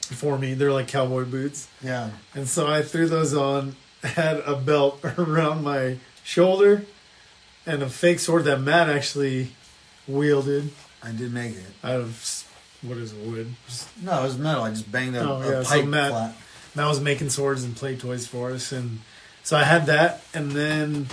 [0.00, 0.54] for me.
[0.54, 2.10] They're like cowboy boots, Yeah.
[2.34, 3.76] and so I threw those on.
[4.04, 6.84] Had a belt around my shoulder,
[7.66, 9.50] and a fake sword that Matt actually
[10.06, 10.70] wielded
[11.02, 11.64] I did make it.
[11.82, 12.44] out of
[12.82, 13.54] what is it, wood.
[14.02, 14.62] No, it was metal.
[14.62, 16.36] I just banged a, Oh, a yeah, so pipe Matt- flat.
[16.76, 19.00] Matt was making swords and play toys for us, and
[19.48, 21.06] so I had that, and then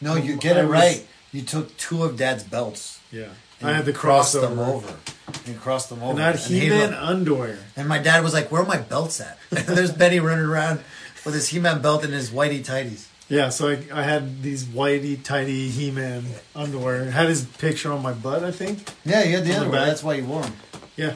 [0.00, 1.06] No, you get I it was- right.
[1.32, 2.98] You took two of Dad's belts.
[3.12, 3.26] yeah,
[3.62, 4.40] I had you the crossed crossover.
[4.48, 4.94] them over.
[5.28, 6.12] And you crossed them over.
[6.12, 7.58] And I had he He-Man looked- underwear.
[7.76, 10.80] And my dad was like, "Where are my belts at?" And there's Benny running around
[11.24, 13.04] with his He-Man belt and his whitey tighties.
[13.28, 16.24] Yeah, so I, I had these whitey tighty He-Man
[16.54, 17.10] underwear.
[17.10, 18.88] Had his picture on my butt, I think.
[19.04, 19.78] Yeah, you had the On the other one.
[19.78, 19.86] back.
[19.88, 20.56] That's why you wore them.
[20.96, 21.14] Yeah.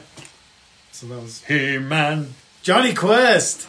[0.91, 2.33] So that was He-Man.
[2.61, 3.67] Jonny Quest.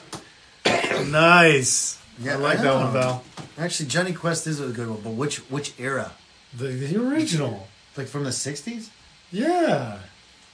[1.06, 1.98] nice.
[2.22, 3.24] Yeah, I like that one, Val.
[3.58, 6.12] Actually, Jonny Quest is a good one, but which which era?
[6.56, 7.66] The, the original.
[7.96, 8.88] Like from the '60s?
[9.30, 9.98] Yeah.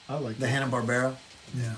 [0.09, 0.47] I like The.
[0.49, 1.15] Hanna Barbera.
[1.57, 1.75] Yeah.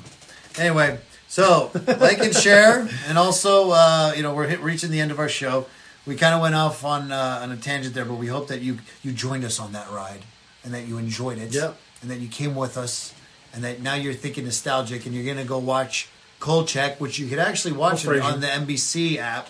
[0.58, 5.10] Anyway, so like and share, and also, uh, you know, we're hit, reaching the end
[5.10, 5.66] of our show.
[6.06, 8.60] We kind of went off on uh, on a tangent there, but we hope that
[8.60, 10.22] you you joined us on that ride
[10.64, 11.52] and that you enjoyed it.
[11.54, 11.76] Yep.
[12.02, 13.12] And that you came with us,
[13.52, 17.38] and that now you're thinking nostalgic, and you're gonna go watch Kolchak, which you could
[17.38, 19.48] actually watch Oh, it on the NBC app.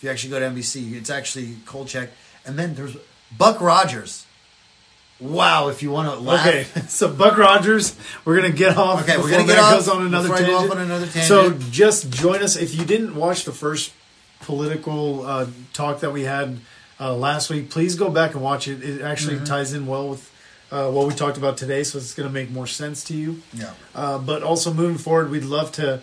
[0.00, 2.08] If you actually go to NBC, it's actually Kolchak,
[2.46, 2.96] and then there's
[3.36, 4.24] Buck Rogers.
[5.20, 6.46] Wow, if you want to laugh.
[6.46, 7.94] Okay, so Buck Rogers,
[8.24, 9.02] we're gonna get off.
[9.02, 10.54] Okay, we're gonna get off goes on another tangent.
[10.54, 13.92] off on another So just join us if you didn't watch the first
[14.40, 16.58] political uh, talk that we had
[16.98, 17.68] uh, last week.
[17.68, 18.82] Please go back and watch it.
[18.82, 19.44] It actually Mm-hmm.
[19.44, 20.32] ties in well with
[20.72, 23.42] uh, what we talked about today, so it's gonna make more sense to you.
[23.52, 23.74] Yeah.
[23.94, 26.00] Uh, but also moving forward, we'd love to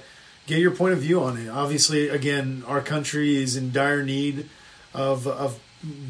[0.48, 1.50] get your point of view on it.
[1.50, 4.50] Obviously, again, our country is in dire need
[4.94, 5.60] of of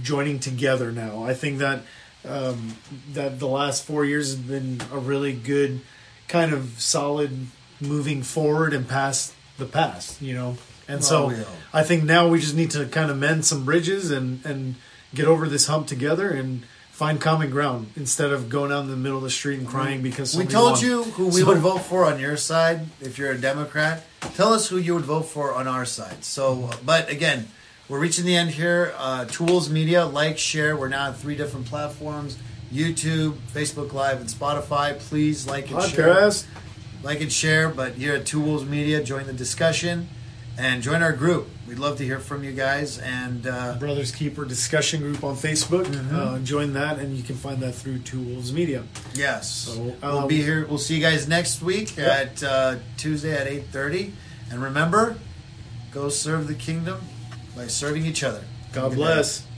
[0.01, 1.23] joining together now.
[1.23, 1.81] I think that
[2.25, 2.77] um,
[3.11, 5.81] that the last four years has been a really good
[6.27, 7.47] kind of solid
[7.81, 10.21] moving forward and past the past.
[10.21, 10.57] You know,
[10.87, 11.47] and so we hope.
[11.73, 14.75] I think now we just need to kind of mend some bridges and and
[15.13, 16.63] get over this hump together and.
[16.97, 20.01] Find common ground instead of going out in the middle of the street and crying
[20.01, 20.81] because We told won.
[20.83, 24.03] you who we So- would vote for on your side if you're a Democrat.
[24.35, 26.25] Tell us who you would vote for on our side.
[26.25, 27.49] So, but again,
[27.87, 28.95] we're reaching the end here.
[28.97, 30.75] Uh, Two Wolves Media, like, share.
[30.75, 32.35] We're now on three different platforms:
[32.73, 34.97] YouTube, Facebook Live, and Spotify.
[34.97, 36.07] Please like and share.
[36.15, 36.45] podcast.
[37.03, 37.69] Like and share.
[37.69, 40.09] But here at Two Wolves Media, join the discussion
[40.57, 41.47] and join our group.
[41.67, 42.97] We'd love to hear from you guys.
[42.99, 45.83] And uh, Brothers Keeper discussion group on Facebook.
[45.85, 46.15] Mm-hmm.
[46.15, 48.83] Uh, join that, and you can find that through Two Wolves Media.
[49.13, 50.65] Yes, So, we'll uh, be here.
[50.65, 52.07] We'll see you guys next week Yep.
[52.09, 54.13] at uh, Tuesday at eight thirty.
[54.49, 55.17] And remember,
[55.91, 57.01] go serve the kingdom
[57.55, 58.43] by serving each other.
[58.71, 59.41] God Good bless.
[59.41, 59.56] night.